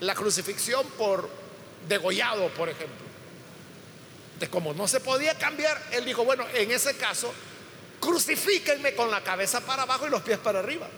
la 0.00 0.14
crucifixión 0.14 0.86
por 0.98 1.28
degollado, 1.88 2.48
por 2.50 2.68
ejemplo. 2.68 3.06
De 4.40 4.48
como 4.48 4.74
no 4.74 4.86
se 4.88 5.00
podía 5.00 5.36
cambiar, 5.38 5.80
él 5.92 6.04
dijo, 6.04 6.24
bueno, 6.24 6.44
en 6.54 6.70
ese 6.70 6.96
caso 6.96 7.32
crucifíquenme 8.00 8.94
con 8.94 9.10
la 9.10 9.22
cabeza 9.22 9.60
para 9.60 9.82
abajo 9.82 10.06
y 10.06 10.10
los 10.10 10.22
pies 10.22 10.38
para 10.38 10.58
arriba. 10.58 10.88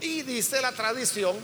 Y 0.00 0.22
dice 0.22 0.60
la 0.60 0.72
tradición 0.72 1.36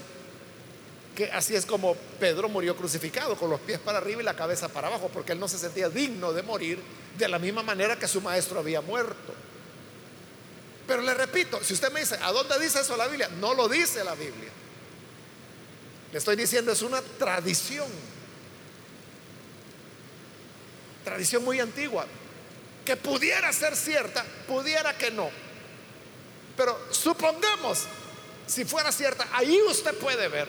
que 1.15 1.31
así 1.31 1.55
es 1.55 1.65
como 1.65 1.95
Pedro 2.19 2.49
murió 2.49 2.75
crucificado, 2.75 3.35
con 3.35 3.49
los 3.49 3.59
pies 3.61 3.79
para 3.79 3.97
arriba 3.97 4.21
y 4.21 4.25
la 4.25 4.35
cabeza 4.35 4.69
para 4.69 4.87
abajo, 4.87 5.09
porque 5.11 5.33
él 5.33 5.39
no 5.39 5.47
se 5.47 5.57
sentía 5.57 5.89
digno 5.89 6.31
de 6.33 6.43
morir 6.43 6.79
de 7.17 7.27
la 7.27 7.39
misma 7.39 7.63
manera 7.63 7.97
que 7.97 8.07
su 8.07 8.21
maestro 8.21 8.59
había 8.59 8.81
muerto. 8.81 9.33
Pero 10.87 11.01
le 11.01 11.13
repito, 11.13 11.63
si 11.63 11.73
usted 11.73 11.91
me 11.91 11.99
dice, 11.99 12.17
¿a 12.21 12.31
dónde 12.31 12.57
dice 12.59 12.79
eso 12.79 12.97
la 12.97 13.07
Biblia? 13.07 13.29
No 13.39 13.53
lo 13.53 13.67
dice 13.67 14.03
la 14.03 14.15
Biblia. 14.15 14.49
Le 16.11 16.17
estoy 16.17 16.35
diciendo, 16.35 16.71
es 16.71 16.81
una 16.81 17.01
tradición. 17.01 17.87
Tradición 21.03 21.43
muy 21.43 21.59
antigua 21.59 22.05
que 22.89 22.97
pudiera 22.97 23.53
ser 23.53 23.75
cierta, 23.75 24.25
pudiera 24.47 24.97
que 24.97 25.11
no. 25.11 25.29
Pero 26.57 26.75
supongamos, 26.89 27.83
si 28.47 28.65
fuera 28.65 28.91
cierta, 28.91 29.27
ahí 29.31 29.61
usted 29.69 29.93
puede 29.95 30.27
ver 30.27 30.47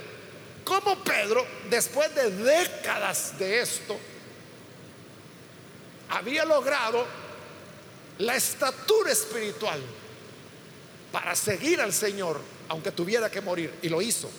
cómo 0.70 1.02
Pedro, 1.02 1.44
después 1.68 2.14
de 2.14 2.30
décadas 2.30 3.36
de 3.36 3.60
esto, 3.60 3.98
había 6.10 6.44
logrado 6.44 7.04
la 8.18 8.36
estatura 8.36 9.10
espiritual 9.10 9.80
para 11.10 11.34
seguir 11.34 11.80
al 11.80 11.92
Señor, 11.92 12.40
aunque 12.68 12.92
tuviera 12.92 13.28
que 13.28 13.40
morir, 13.40 13.80
y 13.82 13.88
lo 13.88 14.00
hizo. 14.00 14.30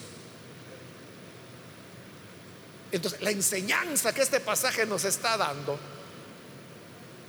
Entonces, 2.93 3.21
la 3.21 3.31
enseñanza 3.31 4.13
que 4.13 4.21
este 4.21 4.39
pasaje 4.39 4.85
nos 4.85 5.03
está 5.03 5.35
dando 5.35 5.77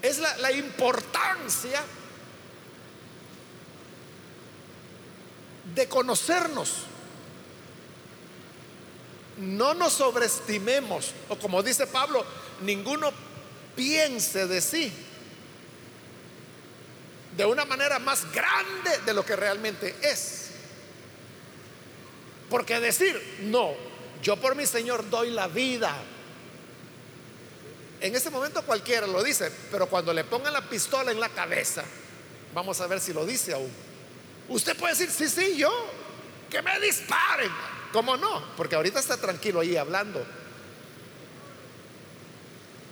es 0.00 0.20
la, 0.20 0.52
importancia 0.52 1.82
de 5.74 5.88
conocernos. 5.88 6.91
No 9.42 9.74
nos 9.74 9.94
sobreestimemos, 9.94 11.12
o 11.28 11.36
como 11.36 11.62
dice 11.62 11.86
Pablo, 11.86 12.24
ninguno 12.62 13.12
piense 13.74 14.46
de 14.46 14.60
sí 14.60 14.92
de 17.36 17.46
una 17.46 17.64
manera 17.64 17.98
más 17.98 18.30
grande 18.32 18.98
de 19.04 19.14
lo 19.14 19.24
que 19.24 19.36
realmente 19.36 19.94
es. 20.02 20.50
Porque 22.50 22.78
decir, 22.80 23.38
no, 23.42 23.72
yo 24.22 24.36
por 24.36 24.54
mi 24.54 24.66
Señor 24.66 25.08
doy 25.08 25.30
la 25.30 25.48
vida, 25.48 25.96
en 28.00 28.14
ese 28.14 28.30
momento 28.30 28.62
cualquiera 28.62 29.06
lo 29.06 29.22
dice, 29.22 29.50
pero 29.70 29.86
cuando 29.86 30.12
le 30.12 30.24
pongan 30.24 30.52
la 30.52 30.68
pistola 30.68 31.10
en 31.12 31.20
la 31.20 31.30
cabeza, 31.30 31.84
vamos 32.52 32.80
a 32.80 32.86
ver 32.86 33.00
si 33.00 33.12
lo 33.12 33.24
dice 33.24 33.54
aún. 33.54 33.72
Usted 34.48 34.76
puede 34.76 34.94
decir, 34.94 35.10
sí, 35.10 35.28
sí, 35.28 35.56
yo, 35.56 35.70
que 36.50 36.60
me 36.60 36.78
disparen. 36.80 37.50
¿Cómo 37.92 38.16
no? 38.16 38.42
Porque 38.56 38.74
ahorita 38.74 39.00
está 39.00 39.16
tranquilo 39.16 39.60
ahí 39.60 39.76
hablando. 39.76 40.24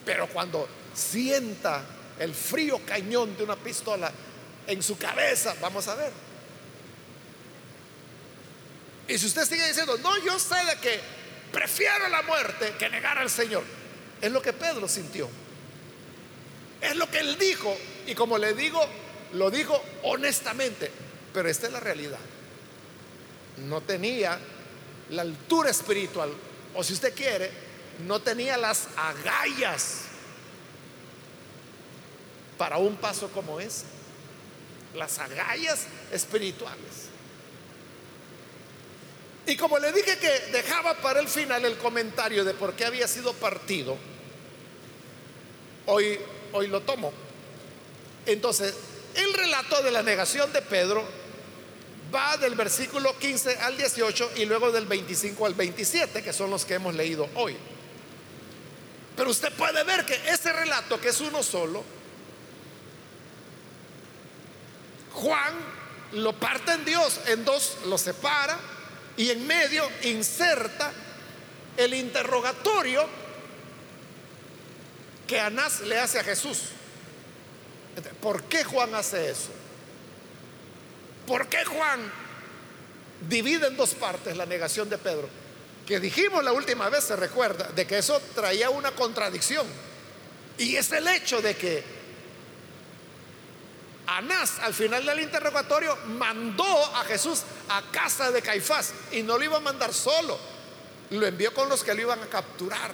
Pero 0.05 0.29
cuando 0.29 0.69
sienta 0.95 1.83
el 2.19 2.35
frío 2.35 2.81
cañón 2.85 3.37
de 3.37 3.45
una 3.45 3.57
pistola 3.57 4.13
en 4.67 4.83
su 4.83 4.99
cabeza, 4.99 5.55
vamos 5.61 5.89
a 5.89 5.95
ver. 5.95 6.13
Y 9.09 9.19
si 9.19 9.27
usted 9.27 9.45
sigue 9.45 9.67
diciendo, 9.67 9.97
no, 9.99 10.17
yo 10.19 10.39
sé 10.39 10.55
de 10.67 10.77
que 10.81 11.01
prefiero 11.51 12.09
la 12.09 12.23
muerte 12.23 12.75
que 12.79 12.89
negar 12.89 13.19
al 13.19 13.31
Señor. 13.31 13.65
Es 14.21 14.31
lo 14.31 14.43
que 14.43 14.53
Pedro 14.53 14.87
sintió. 14.87 15.29
Es 16.81 16.95
lo 16.95 17.11
que 17.11 17.19
él 17.19 17.37
dijo. 17.39 17.77
Y 18.07 18.15
como 18.15 18.39
le 18.39 18.55
digo, 18.55 18.81
lo 19.33 19.51
dijo 19.51 19.83
honestamente. 20.05 20.91
Pero 21.33 21.49
esta 21.49 21.67
es 21.67 21.73
la 21.73 21.81
realidad. 21.81 22.19
No 23.59 23.81
tenía 23.81 24.39
la 25.11 25.23
altura 25.23 25.71
espiritual. 25.71 26.31
O 26.75 26.83
si 26.83 26.93
usted 26.93 27.15
quiere, 27.15 27.51
no 28.07 28.21
tenía 28.21 28.57
las 28.57 28.89
agallas 28.97 30.03
para 32.57 32.79
un 32.79 32.97
paso 32.97 33.29
como 33.29 33.61
ese. 33.61 33.85
Las 34.95 35.19
agallas 35.19 35.87
espirituales. 36.13 37.11
Y 39.47 39.57
como 39.57 39.79
le 39.79 39.93
dije 39.93 40.17
que 40.19 40.53
dejaba 40.53 40.95
para 40.95 41.21
el 41.21 41.29
final 41.29 41.65
el 41.65 41.77
comentario 41.79 42.45
de 42.45 42.55
por 42.55 42.75
qué 42.75 42.85
había 42.85 43.09
sido 43.09 43.33
partido, 43.35 43.97
hoy, 45.87 46.21
hoy 46.53 46.69
lo 46.69 46.83
tomo. 46.83 47.13
Entonces, 48.27 48.75
el 49.15 49.33
relato 49.33 49.83
de 49.83 49.91
la 49.91 50.03
negación 50.03 50.53
de 50.53 50.63
Pedro 50.63 51.05
va 52.15 52.37
del 52.37 52.55
versículo 52.55 53.19
15 53.19 53.59
al 53.59 53.77
18 53.77 54.33
y 54.37 54.45
luego 54.45 54.73
del 54.73 54.87
25 54.87 55.47
al 55.47 55.55
27, 55.55 56.23
que 56.23 56.33
son 56.33 56.51
los 56.51 56.65
que 56.65 56.75
hemos 56.75 56.95
leído 56.95 57.29
hoy. 57.35 57.57
Pero 59.17 59.31
usted 59.31 59.53
puede 59.53 59.85
ver 59.85 60.07
que 60.07 60.15
ese 60.31 60.53
relato, 60.53 61.01
que 61.01 61.09
es 61.09 61.21
uno 61.21 61.43
solo, 61.43 61.85
Juan 65.13 65.55
lo 66.13 66.33
parte 66.33 66.73
en 66.73 66.85
Dios, 66.85 67.21
en 67.27 67.45
dos 67.45 67.79
lo 67.87 67.99
separa 67.99 68.59
y 69.17 69.31
en 69.31 69.47
medio 69.47 69.89
inserta 70.05 70.93
el 71.77 71.95
interrogatorio 71.95 73.07
que 75.27 75.39
Anás 75.39 75.81
le 75.81 75.99
hace 75.99 76.19
a 76.19 76.25
Jesús. 76.25 76.61
¿Por 78.21 78.45
qué 78.45 78.65
Juan 78.65 78.95
hace 78.95 79.31
eso? 79.31 79.51
¿Por 81.31 81.47
qué 81.47 81.65
Juan 81.65 82.01
divide 83.29 83.69
en 83.69 83.77
dos 83.77 83.95
partes 83.95 84.37
la 84.37 84.47
negación 84.47 84.91
de 84.91 84.99
Pedro? 84.99 85.29
Que 85.87 86.01
dijimos 86.01 86.43
la 86.43 86.53
última 86.53 86.89
vez, 86.89 87.05
se 87.05 87.15
recuerda, 87.15 87.69
de 87.69 87.87
que 87.87 87.99
eso 87.99 88.21
traía 88.35 88.69
una 88.69 88.91
contradicción. 88.91 89.65
Y 90.59 90.75
es 90.75 90.91
el 90.91 91.07
hecho 91.07 91.41
de 91.41 91.55
que 91.55 91.85
Anás 94.09 94.59
al 94.59 94.75
final 94.75 95.07
del 95.07 95.21
interrogatorio 95.21 95.97
mandó 96.19 96.97
a 96.97 97.05
Jesús 97.05 97.43
a 97.69 97.81
casa 97.93 98.33
de 98.33 98.43
Caifás 98.43 98.93
y 99.13 99.23
no 99.23 99.39
lo 99.39 99.45
iba 99.45 99.59
a 99.59 99.61
mandar 99.61 99.95
solo, 99.95 100.37
lo 101.11 101.27
envió 101.29 101.55
con 101.55 101.69
los 101.69 101.85
que 101.85 101.95
lo 101.95 102.01
iban 102.01 102.21
a 102.25 102.27
capturar. 102.27 102.93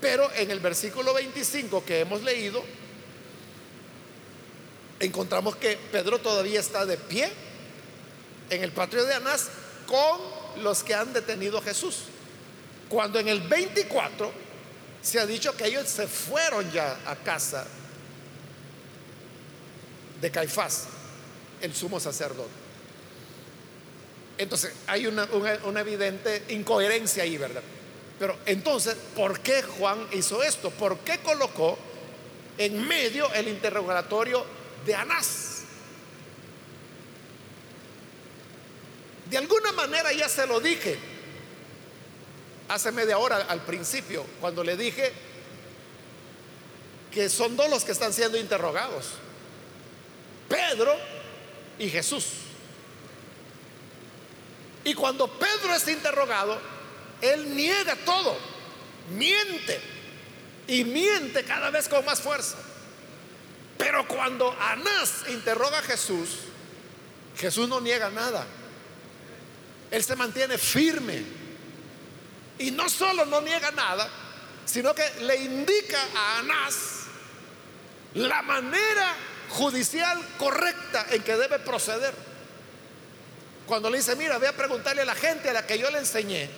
Pero 0.00 0.32
en 0.32 0.50
el 0.50 0.58
versículo 0.58 1.14
25 1.14 1.84
que 1.84 2.00
hemos 2.00 2.24
leído, 2.24 2.64
encontramos 5.00 5.56
que 5.56 5.78
Pedro 5.90 6.18
todavía 6.18 6.60
está 6.60 6.86
de 6.86 6.96
pie 6.96 7.30
en 8.50 8.62
el 8.62 8.72
patio 8.72 9.04
de 9.04 9.14
Anás 9.14 9.48
con 9.86 10.62
los 10.62 10.82
que 10.82 10.94
han 10.94 11.12
detenido 11.12 11.58
a 11.58 11.62
Jesús. 11.62 12.04
Cuando 12.88 13.18
en 13.18 13.28
el 13.28 13.40
24 13.40 14.32
se 15.02 15.20
ha 15.20 15.26
dicho 15.26 15.56
que 15.56 15.66
ellos 15.66 15.88
se 15.88 16.06
fueron 16.06 16.70
ya 16.72 16.98
a 17.06 17.16
casa 17.16 17.66
de 20.20 20.30
Caifás, 20.30 20.84
el 21.60 21.74
sumo 21.74 22.00
sacerdote. 22.00 22.64
Entonces 24.38 24.72
hay 24.86 25.06
una, 25.06 25.28
evidente 25.78 26.44
incoherencia 26.48 27.22
ahí, 27.22 27.36
¿verdad? 27.36 27.62
Pero 28.18 28.36
entonces, 28.46 28.96
¿por 29.14 29.40
qué 29.40 29.62
Juan 29.62 30.06
hizo 30.12 30.42
esto? 30.42 30.70
¿Por 30.70 30.98
qué 30.98 31.18
colocó 31.18 31.76
en 32.58 32.86
medio 32.86 33.32
el 33.32 33.48
interrogatorio 33.48 34.44
de 34.84 34.94
Anás. 34.94 35.62
De 39.30 39.38
alguna 39.38 39.72
manera 39.72 40.12
ya 40.12 40.28
se 40.28 40.46
lo 40.46 40.60
dije 40.60 40.98
hace 42.68 42.92
media 42.92 43.18
hora 43.18 43.46
al 43.48 43.60
principio, 43.62 44.24
cuando 44.40 44.64
le 44.64 44.76
dije 44.76 45.12
que 47.12 47.28
son 47.28 47.56
dos 47.56 47.70
los 47.70 47.84
que 47.84 47.92
están 47.92 48.12
siendo 48.12 48.38
interrogados, 48.38 49.10
Pedro 50.48 50.94
y 51.78 51.88
Jesús. 51.88 52.26
Y 54.84 54.94
cuando 54.94 55.28
Pedro 55.28 55.74
es 55.74 55.86
interrogado, 55.88 56.58
él 57.20 57.56
niega 57.56 57.96
todo, 58.04 58.36
miente 59.16 59.80
y 60.66 60.84
miente 60.84 61.44
cada 61.44 61.70
vez 61.70 61.88
con 61.88 62.04
más 62.04 62.20
fuerza. 62.20 62.58
Pero 63.78 64.06
cuando 64.06 64.54
Anás 64.60 65.24
interroga 65.28 65.78
a 65.78 65.82
Jesús, 65.82 66.38
Jesús 67.36 67.68
no 67.68 67.80
niega 67.80 68.10
nada. 68.10 68.46
Él 69.90 70.02
se 70.02 70.16
mantiene 70.16 70.58
firme. 70.58 71.22
Y 72.58 72.70
no 72.70 72.88
solo 72.88 73.24
no 73.26 73.40
niega 73.40 73.70
nada, 73.72 74.08
sino 74.64 74.94
que 74.94 75.04
le 75.22 75.36
indica 75.36 75.98
a 76.14 76.38
Anás 76.38 77.00
la 78.14 78.42
manera 78.42 79.14
judicial 79.50 80.20
correcta 80.38 81.06
en 81.10 81.22
que 81.22 81.36
debe 81.36 81.58
proceder. 81.58 82.14
Cuando 83.66 83.90
le 83.90 83.98
dice, 83.98 84.14
mira, 84.14 84.38
voy 84.38 84.46
a 84.46 84.56
preguntarle 84.56 85.02
a 85.02 85.04
la 85.04 85.14
gente 85.14 85.50
a 85.50 85.52
la 85.52 85.66
que 85.66 85.78
yo 85.78 85.90
le 85.90 85.98
enseñé, 85.98 86.48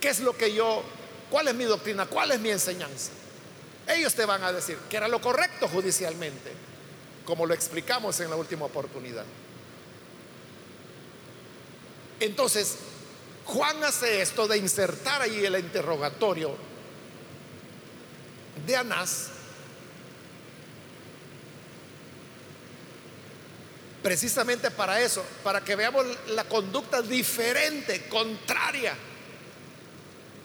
¿qué 0.00 0.08
es 0.08 0.20
lo 0.20 0.36
que 0.36 0.54
yo, 0.54 0.82
cuál 1.30 1.48
es 1.48 1.54
mi 1.54 1.64
doctrina, 1.64 2.06
cuál 2.06 2.32
es 2.32 2.40
mi 2.40 2.50
enseñanza? 2.50 3.10
Ellos 3.86 4.14
te 4.14 4.24
van 4.24 4.42
a 4.42 4.52
decir 4.52 4.78
que 4.88 4.96
era 4.96 5.08
lo 5.08 5.20
correcto 5.20 5.68
judicialmente, 5.68 6.52
como 7.24 7.46
lo 7.46 7.54
explicamos 7.54 8.18
en 8.20 8.30
la 8.30 8.36
última 8.36 8.64
oportunidad. 8.64 9.24
Entonces, 12.20 12.76
Juan 13.44 13.82
hace 13.84 14.22
esto 14.22 14.48
de 14.48 14.56
insertar 14.56 15.20
ahí 15.20 15.44
el 15.44 15.58
interrogatorio 15.58 16.56
de 18.66 18.76
Anás, 18.76 19.28
precisamente 24.02 24.70
para 24.70 25.00
eso, 25.00 25.24
para 25.42 25.62
que 25.62 25.76
veamos 25.76 26.06
la 26.28 26.44
conducta 26.44 27.02
diferente, 27.02 28.08
contraria, 28.08 28.94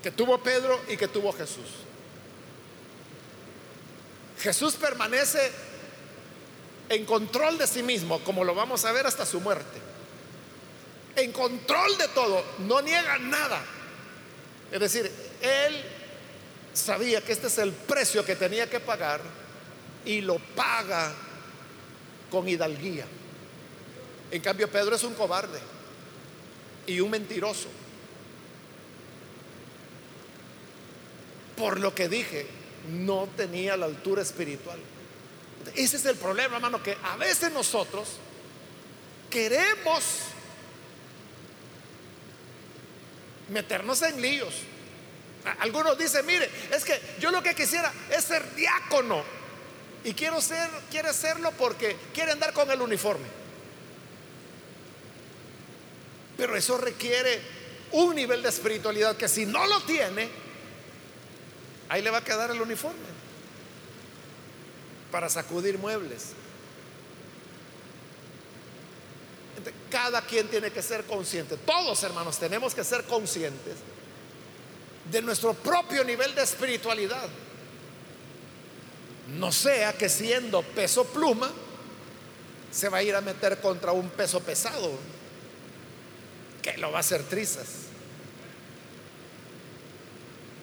que 0.04 0.12
tuvo 0.12 0.42
Pedro 0.42 0.82
y 0.90 0.98
que 0.98 1.08
tuvo 1.08 1.32
Jesús. 1.32 1.89
Jesús 4.40 4.76
permanece 4.76 5.52
en 6.90 7.06
control 7.06 7.58
de 7.58 7.68
sí 7.68 7.84
mismo, 7.84 8.20
como 8.24 8.44
lo 8.44 8.56
vamos 8.56 8.86
a 8.86 8.92
ver 8.92 9.06
hasta 9.06 9.26
su 9.26 9.40
muerte. 9.40 9.80
En 11.16 11.32
control 11.32 11.98
de 11.98 12.08
todo, 12.10 12.44
no 12.60 12.82
niega 12.82 13.18
nada. 13.20 13.62
Es 14.72 14.80
decir, 14.80 15.12
él 15.42 15.84
sabía 16.74 17.22
que 17.22 17.32
este 17.34 17.48
es 17.48 17.58
el 17.58 17.74
precio 17.74 18.24
que 18.24 18.36
tenía 18.36 18.70
que 18.70 18.80
pagar 18.80 19.22
y 20.06 20.22
lo 20.22 20.40
paga 20.40 21.14
con 22.32 22.48
hidalguía. 22.48 23.06
En 24.32 24.42
cambio, 24.42 24.70
Pedro 24.72 24.96
es 24.96 25.04
un 25.04 25.16
cobarde 25.16 25.60
y 26.88 27.00
un 27.00 27.10
mentiroso. 27.10 27.68
Por 31.58 31.80
lo 31.80 31.94
que 31.94 32.08
dije, 32.08 32.59
no 32.90 33.28
tenía 33.36 33.78
la 33.78 33.86
altura 33.86 34.22
espiritual. 34.22 34.80
Ese 35.76 35.98
es 35.98 36.06
el 36.06 36.16
problema, 36.16 36.56
hermano, 36.56 36.82
que 36.82 36.98
a 37.04 37.18
veces 37.18 37.52
nosotros 37.52 38.08
queremos 39.30 40.04
meternos 43.50 44.02
en 44.02 44.22
líos. 44.22 44.56
Algunos 45.60 45.98
dicen, 45.98 46.26
mire, 46.26 46.50
es 46.72 46.84
que 46.84 47.00
yo 47.20 47.32
lo 47.32 47.42
que 47.42 47.56
quisiera 47.56 47.92
es 48.10 48.24
ser 48.24 48.56
diácono 48.56 49.24
y 50.04 50.14
quiero 50.14 50.42
ser, 50.42 50.70
quiere 50.90 51.14
serlo 51.14 51.52
porque 51.52 51.96
quiere 52.14 52.32
andar 52.32 52.54
con 52.54 52.70
el 52.72 52.82
uniforme. 52.82 53.26
Pero 56.38 56.56
eso 56.56 56.78
requiere 56.78 57.42
un 57.92 58.16
nivel 58.16 58.42
de 58.42 58.50
espiritualidad 58.50 59.18
que 59.18 59.28
si 59.28 59.46
no 59.46 59.66
lo 59.68 59.82
tiene, 59.82 60.30
Ahí 61.90 62.04
le 62.04 62.12
va 62.12 62.20
a 62.20 62.24
quedar 62.24 62.52
el 62.52 62.62
uniforme 62.62 62.98
para 65.12 65.28
sacudir 65.28 65.78
muebles. 65.78 66.34
Cada 69.90 70.22
quien 70.22 70.48
tiene 70.48 70.72
que 70.72 70.84
ser 70.84 71.04
consciente, 71.06 71.58
todos 71.58 72.02
hermanos 72.04 72.38
tenemos 72.38 72.76
que 72.76 72.84
ser 72.84 73.04
conscientes 73.06 73.76
de 75.12 75.22
nuestro 75.22 75.56
propio 75.56 76.04
nivel 76.04 76.34
de 76.36 76.44
espiritualidad. 76.44 77.28
No 79.36 79.52
sea 79.52 79.94
que 79.94 80.10
siendo 80.10 80.62
peso 80.62 81.06
pluma 81.06 81.52
se 82.72 82.90
va 82.90 83.00
a 83.00 83.04
ir 83.04 83.16
a 83.16 83.22
meter 83.22 83.60
contra 83.60 83.92
un 83.92 84.10
peso 84.10 84.40
pesado 84.42 84.92
que 86.62 86.78
lo 86.78 86.92
va 86.92 86.98
a 86.98 87.02
hacer 87.02 87.24
trizas. 87.24 87.68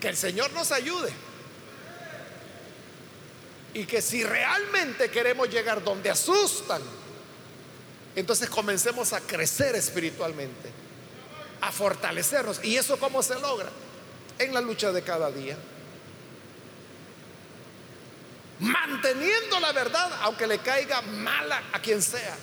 Que 0.01 0.09
el 0.09 0.17
Señor 0.17 0.53
nos 0.53 0.73
ayude. 0.73 1.11
Y 3.75 3.85
que 3.85 4.01
si 4.01 4.25
realmente 4.25 5.11
queremos 5.11 5.51
llegar 5.51 5.85
donde 5.85 6.11
asustan, 6.11 6.81
entonces 8.15 8.49
comencemos 8.49 9.13
a 9.13 9.21
crecer 9.21 9.75
espiritualmente, 9.75 10.71
a 11.61 11.71
fortalecernos. 11.71 12.65
¿Y 12.65 12.77
eso 12.77 12.99
cómo 12.99 13.23
se 13.23 13.39
logra? 13.39 13.69
En 14.39 14.55
la 14.55 14.63
lucha 14.63 14.93
de 14.93 15.03
cada 15.03 15.31
día. 15.31 15.57
Manteniendo 18.59 19.61
la 19.61 19.73
verdad, 19.73 20.11
aunque 20.23 20.47
le 20.47 20.59
caiga 20.61 21.03
mala 21.03 21.63
a 21.73 21.81
quien 21.81 22.01
sea. 22.01 22.37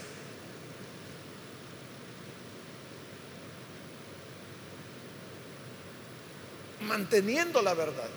Manteniendo 6.94 7.60
la 7.64 7.74
verdad. 7.74 8.08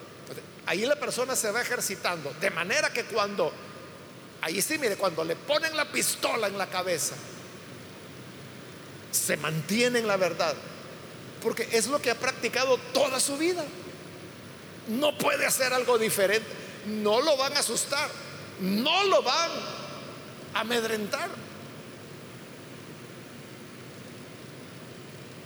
Ahí 0.66 0.84
la 0.84 0.96
persona 0.96 1.34
se 1.34 1.50
va 1.50 1.62
ejercitando, 1.62 2.34
de 2.40 2.50
manera 2.50 2.92
que 2.92 3.04
cuando, 3.04 3.50
ahí 4.42 4.60
sí, 4.60 4.76
mire, 4.78 4.96
cuando 4.96 5.24
le 5.24 5.34
ponen 5.34 5.74
la 5.74 5.90
pistola 5.90 6.48
en 6.48 6.58
la 6.58 6.66
cabeza, 6.66 7.14
se 9.10 9.38
mantiene 9.38 10.00
en 10.00 10.06
la 10.06 10.18
verdad, 10.18 10.54
porque 11.40 11.66
es 11.72 11.86
lo 11.86 12.02
que 12.02 12.10
ha 12.10 12.16
practicado 12.16 12.76
toda 12.92 13.18
su 13.18 13.38
vida. 13.38 13.64
No 14.88 15.16
puede 15.16 15.46
hacer 15.46 15.72
algo 15.72 15.96
diferente, 15.96 16.46
no 16.86 17.22
lo 17.22 17.34
van 17.38 17.56
a 17.56 17.60
asustar, 17.60 18.10
no 18.60 19.04
lo 19.04 19.22
van 19.22 19.50
a 20.52 20.60
amedrentar. 20.60 21.30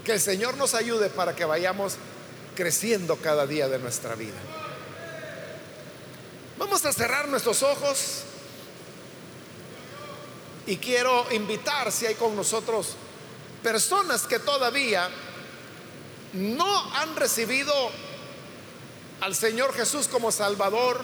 Que 0.05 0.15
el 0.15 0.21
Señor 0.21 0.57
nos 0.57 0.75
ayude 0.75 1.11
para 1.11 1.37
que 1.37 1.45
vayamos 1.45 1.97
creciendo 2.61 3.17
cada 3.17 3.47
día 3.47 3.69
de 3.69 3.79
nuestra 3.79 4.15
vida. 4.15 4.37
Vamos 6.59 6.85
a 6.85 6.93
cerrar 6.93 7.27
nuestros 7.27 7.63
ojos 7.63 8.25
y 10.67 10.77
quiero 10.77 11.33
invitar 11.33 11.91
si 11.91 12.05
hay 12.05 12.17
con 12.17 12.37
nosotros 12.37 12.97
personas 13.63 14.27
que 14.27 14.39
todavía 14.41 15.09
no 16.35 16.95
han 16.97 17.17
recibido 17.17 17.73
al 19.23 19.35
Señor 19.35 19.73
Jesús 19.73 20.07
como 20.07 20.31
Salvador, 20.31 21.03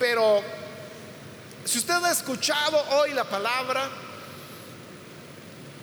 pero 0.00 0.42
si 1.64 1.78
usted 1.78 1.94
ha 2.02 2.10
escuchado 2.10 2.76
hoy 2.96 3.12
la 3.12 3.22
palabra 3.22 3.88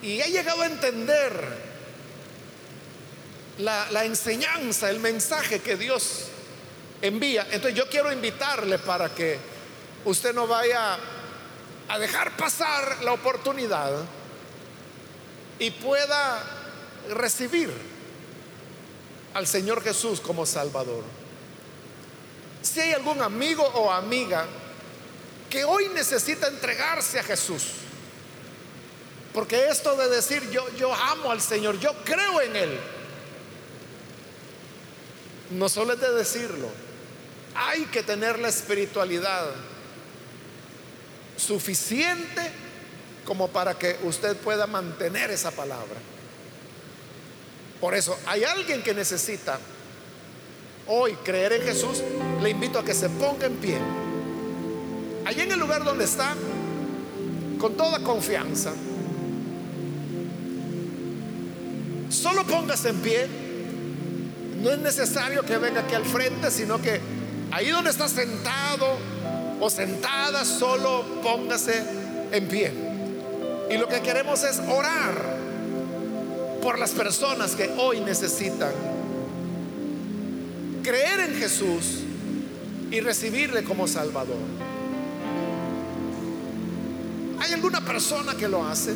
y 0.01 0.19
ha 0.19 0.27
llegado 0.27 0.61
a 0.61 0.65
entender 0.65 1.60
la, 3.61 4.05
enseñanza, 4.05 4.89
el 4.89 4.99
mensaje 4.99 5.59
que 5.59 5.77
Dios 5.77 6.25
envía. 7.01 7.43
Entonces 7.51 7.75
yo 7.75 7.89
quiero 7.89 8.11
invitarle 8.11 8.79
para 8.79 9.09
que 9.09 9.37
usted 10.05 10.33
no 10.33 10.47
vaya 10.47 10.97
a 11.87 11.99
dejar 11.99 12.35
pasar 12.37 13.03
la 13.03 13.13
oportunidad 13.13 13.91
y 15.59 15.71
pueda 15.71 16.43
recibir 17.09 17.71
al 19.33 19.47
Señor 19.47 19.83
Jesús 19.83 20.19
como 20.19 20.45
Salvador. 20.45 21.03
Si 22.61 22.79
hay 22.79 22.93
algún 22.93 23.21
amigo 23.21 23.63
o 23.63 23.91
amiga 23.91 24.45
que 25.49 25.63
hoy 25.63 25.89
necesita 25.89 26.47
entregarse 26.47 27.19
a 27.19 27.23
Jesús, 27.23 27.63
porque 29.33 29.67
esto 29.69 29.95
de 29.95 30.09
decir 30.09 30.49
yo, 30.49 30.67
yo 30.77 30.93
amo 30.93 31.31
al 31.31 31.41
Señor, 31.41 31.79
yo 31.79 31.93
creo 32.03 32.41
en 32.41 32.55
Él, 32.55 32.79
no 35.51 35.69
solo 35.69 35.93
es 35.93 36.01
de 36.01 36.13
decirlo, 36.13 36.67
hay 37.55 37.85
que 37.85 38.03
tener 38.03 38.39
la 38.39 38.49
espiritualidad 38.49 39.47
suficiente 41.37 42.41
como 43.25 43.47
para 43.49 43.77
que 43.77 43.97
usted 44.03 44.35
pueda 44.37 44.67
mantener 44.67 45.31
esa 45.31 45.51
palabra. 45.51 45.99
Por 47.79 47.95
eso, 47.95 48.17
hay 48.27 48.43
alguien 48.43 48.83
que 48.83 48.93
necesita 48.93 49.59
hoy 50.87 51.13
creer 51.23 51.53
en 51.53 51.61
Jesús, 51.63 52.03
le 52.41 52.49
invito 52.49 52.79
a 52.79 52.85
que 52.85 52.93
se 52.93 53.09
ponga 53.09 53.47
en 53.47 53.55
pie. 53.55 53.79
Allí 55.25 55.41
en 55.41 55.51
el 55.51 55.59
lugar 55.59 55.83
donde 55.83 56.05
está, 56.05 56.35
con 57.59 57.75
toda 57.75 57.99
confianza, 57.99 58.71
solo 62.09 62.43
póngase 62.45 62.89
en 62.89 62.99
pie. 62.99 63.50
No 64.61 64.71
es 64.71 64.79
necesario 64.79 65.43
que 65.43 65.57
venga 65.57 65.81
aquí 65.81 65.95
al 65.95 66.05
frente, 66.05 66.51
sino 66.51 66.81
que 66.81 67.01
Ahí 67.51 67.69
donde 67.69 67.89
está 67.89 68.07
sentado 68.07 68.97
o 69.59 69.69
sentada, 69.69 70.45
solo 70.45 71.03
póngase 71.21 71.83
en 72.31 72.47
pie. 72.47 72.71
Y 73.69 73.77
lo 73.77 73.87
que 73.87 73.99
queremos 73.99 74.43
es 74.43 74.59
orar 74.59 75.37
por 76.61 76.79
las 76.79 76.91
personas 76.91 77.55
que 77.55 77.69
hoy 77.77 77.99
necesitan 77.99 78.71
creer 80.81 81.19
en 81.19 81.35
Jesús 81.35 81.99
y 82.89 83.01
recibirle 83.01 83.63
como 83.63 83.85
Salvador. 83.85 84.37
¿Hay 87.39 87.51
alguna 87.53 87.81
persona 87.81 88.35
que 88.35 88.47
lo 88.47 88.65
hace? 88.65 88.93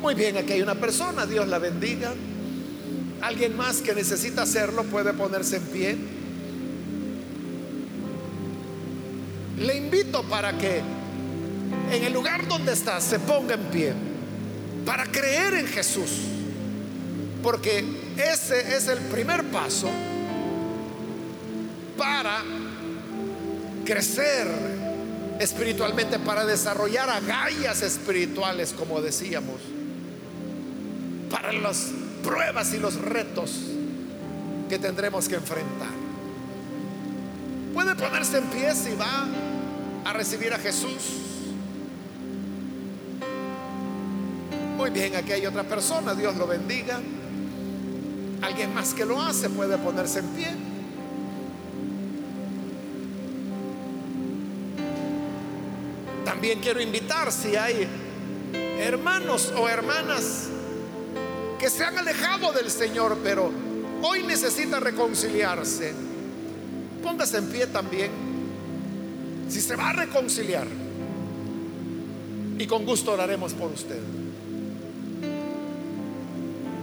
Muy 0.00 0.14
bien, 0.14 0.38
aquí 0.38 0.54
hay 0.54 0.62
una 0.62 0.74
persona, 0.74 1.26
Dios 1.26 1.46
la 1.48 1.58
bendiga. 1.58 2.14
Alguien 3.24 3.56
más 3.56 3.80
que 3.80 3.94
necesita 3.94 4.42
hacerlo 4.42 4.84
puede 4.84 5.14
ponerse 5.14 5.56
en 5.56 5.62
pie. 5.62 5.96
Le 9.60 9.76
invito 9.76 10.22
para 10.24 10.58
que 10.58 10.82
en 11.90 12.04
el 12.04 12.12
lugar 12.12 12.46
donde 12.46 12.74
está 12.74 13.00
se 13.00 13.18
ponga 13.20 13.54
en 13.54 13.62
pie 13.70 13.94
para 14.84 15.06
creer 15.06 15.54
en 15.54 15.66
Jesús. 15.66 16.10
Porque 17.42 17.82
ese 18.18 18.76
es 18.76 18.88
el 18.88 18.98
primer 18.98 19.42
paso 19.44 19.88
para 21.96 22.42
crecer 23.86 24.48
espiritualmente, 25.40 26.18
para 26.18 26.44
desarrollar 26.44 27.08
agallas 27.08 27.80
espirituales, 27.80 28.74
como 28.74 29.00
decíamos, 29.00 29.62
para 31.30 31.50
los 31.50 32.03
pruebas 32.24 32.72
y 32.74 32.78
los 32.78 33.00
retos 33.00 33.60
que 34.68 34.78
tendremos 34.78 35.28
que 35.28 35.36
enfrentar. 35.36 35.92
Puede 37.72 37.94
ponerse 37.94 38.38
en 38.38 38.44
pie 38.44 38.74
si 38.74 38.94
va 38.94 39.26
a 40.04 40.12
recibir 40.12 40.52
a 40.52 40.58
Jesús. 40.58 41.20
Muy 44.76 44.90
bien, 44.90 45.14
aquí 45.16 45.32
hay 45.32 45.46
otra 45.46 45.64
persona, 45.64 46.14
Dios 46.14 46.36
lo 46.36 46.46
bendiga. 46.46 47.00
Alguien 48.42 48.74
más 48.74 48.94
que 48.94 49.04
lo 49.04 49.20
hace 49.20 49.48
puede 49.50 49.78
ponerse 49.78 50.20
en 50.20 50.26
pie. 50.28 50.48
También 56.24 56.60
quiero 56.60 56.80
invitar 56.80 57.30
si 57.32 57.56
hay 57.56 57.88
hermanos 58.78 59.52
o 59.56 59.68
hermanas 59.68 60.48
que 61.64 61.70
se 61.70 61.82
han 61.82 61.96
alejado 61.96 62.52
del 62.52 62.70
Señor, 62.70 63.16
pero 63.24 63.50
hoy 64.02 64.22
necesita 64.22 64.80
reconciliarse. 64.80 65.94
Póngase 67.02 67.38
en 67.38 67.46
pie 67.46 67.66
también. 67.68 68.10
Si 69.48 69.62
se 69.62 69.74
va 69.74 69.88
a 69.88 69.92
reconciliar, 69.94 70.66
y 72.58 72.66
con 72.66 72.84
gusto 72.84 73.12
oraremos 73.12 73.54
por 73.54 73.72
usted. 73.72 73.98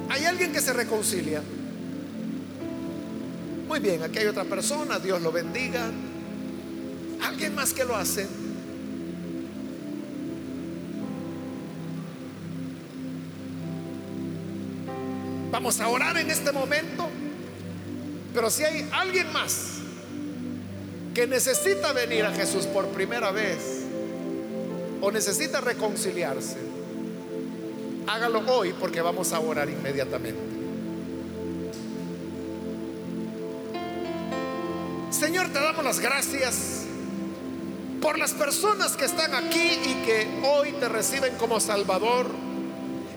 ¿Hay 0.10 0.26
alguien 0.26 0.52
que 0.52 0.62
se 0.62 0.74
reconcilia? 0.74 1.44
Muy 3.68 3.80
bien, 3.80 4.02
aquí 4.02 4.18
hay 4.18 4.26
otra 4.26 4.46
persona, 4.46 4.98
Dios 4.98 5.22
lo 5.22 5.32
bendiga. 5.32 5.92
¿Alguien 7.22 7.54
más 7.54 7.72
que 7.72 7.86
lo 7.86 7.96
hace? 7.96 8.28
Vamos 15.62 15.80
a 15.80 15.90
orar 15.90 16.18
en 16.18 16.32
este 16.32 16.52
momento. 16.52 17.08
Pero 18.34 18.50
si 18.50 18.64
hay 18.64 18.90
alguien 18.92 19.32
más 19.32 19.74
que 21.14 21.28
necesita 21.28 21.94
venir 21.94 22.26
a 22.26 22.32
Jesús 22.32 22.66
por 22.66 22.88
primera 22.88 23.30
vez 23.30 23.84
o 25.02 25.12
necesita 25.12 25.62
reconciliarse, 25.62 26.58
hágalo 28.08 28.40
hoy 28.52 28.74
porque 28.74 29.02
vamos 29.02 29.34
a 29.34 29.40
orar 29.40 29.70
inmediatamente. 29.70 30.42
Señor, 35.12 35.50
te 35.50 35.60
damos 35.60 35.86
las 35.86 36.00
gracias 36.00 36.86
por 38.02 38.18
las 38.18 38.34
personas 38.34 38.98
que 38.98 39.06
están 39.06 39.36
aquí 39.36 39.80
y 39.86 40.06
que 40.08 40.42
hoy 40.44 40.72
te 40.72 40.90
reciben 40.90 41.36
como 41.36 41.60
Salvador 41.60 42.51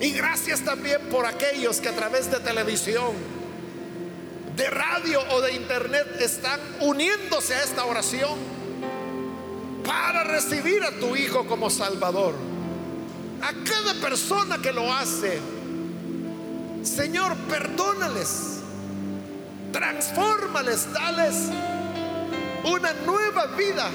y 0.01 0.11
gracias 0.11 0.61
también 0.61 1.01
por 1.11 1.27
aquellos 1.27 1.81
que 1.81 1.89
a 1.89 1.95
través 1.95 2.31
de 2.31 2.41
televisión, 2.41 3.13
de 4.57 4.71
radio 4.71 5.21
o 5.31 5.41
de 5.41 5.53
internet 5.53 6.07
están 6.21 6.61
uniéndose 6.81 7.55
a 7.55 7.63
esta 7.63 7.85
oración 7.85 8.39
para 9.85 10.25
recibir 10.25 10.83
a 10.83 10.93
tu 10.93 11.15
Hijo 11.17 11.47
como 11.47 11.71
Salvador. 11.71 12.35
A 13.43 13.53
cada 13.65 13.95
persona 14.01 14.59
que 14.61 14.73
lo 14.73 14.93
hace, 14.93 15.39
Señor, 16.83 17.37
perdónales, 17.49 18.61
transfórmales, 19.73 20.93
dales 20.93 21.35
una 22.65 22.93
nueva 23.05 23.47
vida. 23.57 23.91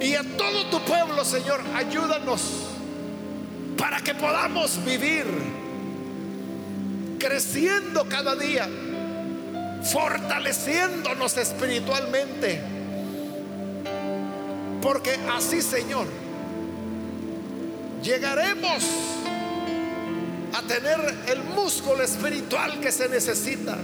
Y 0.00 0.14
a 0.14 0.22
todo 0.36 0.66
tu 0.66 0.80
pueblo, 0.80 1.24
Señor, 1.24 1.60
ayúdanos 1.74 2.71
para 3.82 4.00
que 4.00 4.14
podamos 4.14 4.84
vivir 4.84 5.24
creciendo 7.18 8.08
cada 8.08 8.36
día, 8.36 8.68
fortaleciéndonos 9.82 11.36
espiritualmente. 11.36 12.60
Porque 14.80 15.18
así, 15.36 15.60
Señor, 15.60 16.06
llegaremos 18.04 18.84
a 20.54 20.62
tener 20.62 21.00
el 21.26 21.42
músculo 21.42 22.04
espiritual 22.04 22.78
que 22.78 22.92
se 22.92 23.08
necesita 23.08 23.76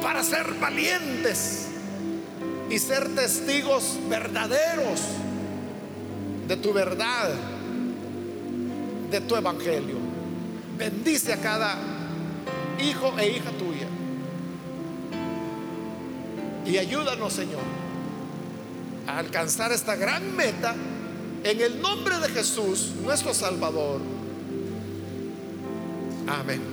para 0.00 0.22
ser 0.22 0.54
valientes 0.60 1.66
y 2.70 2.78
ser 2.78 3.12
testigos 3.16 3.98
verdaderos 4.08 5.00
de 6.46 6.56
tu 6.58 6.72
verdad, 6.72 7.28
de 9.12 9.20
tu 9.20 9.36
evangelio. 9.36 9.96
Bendice 10.76 11.34
a 11.34 11.36
cada 11.36 11.76
hijo 12.80 13.14
e 13.18 13.28
hija 13.28 13.50
tuya. 13.52 13.86
Y 16.66 16.78
ayúdanos, 16.78 17.32
Señor, 17.32 17.62
a 19.06 19.18
alcanzar 19.18 19.70
esta 19.72 19.94
gran 19.96 20.34
meta 20.34 20.74
en 21.44 21.60
el 21.60 21.80
nombre 21.80 22.18
de 22.18 22.28
Jesús, 22.28 22.92
nuestro 23.04 23.34
Salvador. 23.34 24.00
Amén. 26.26 26.71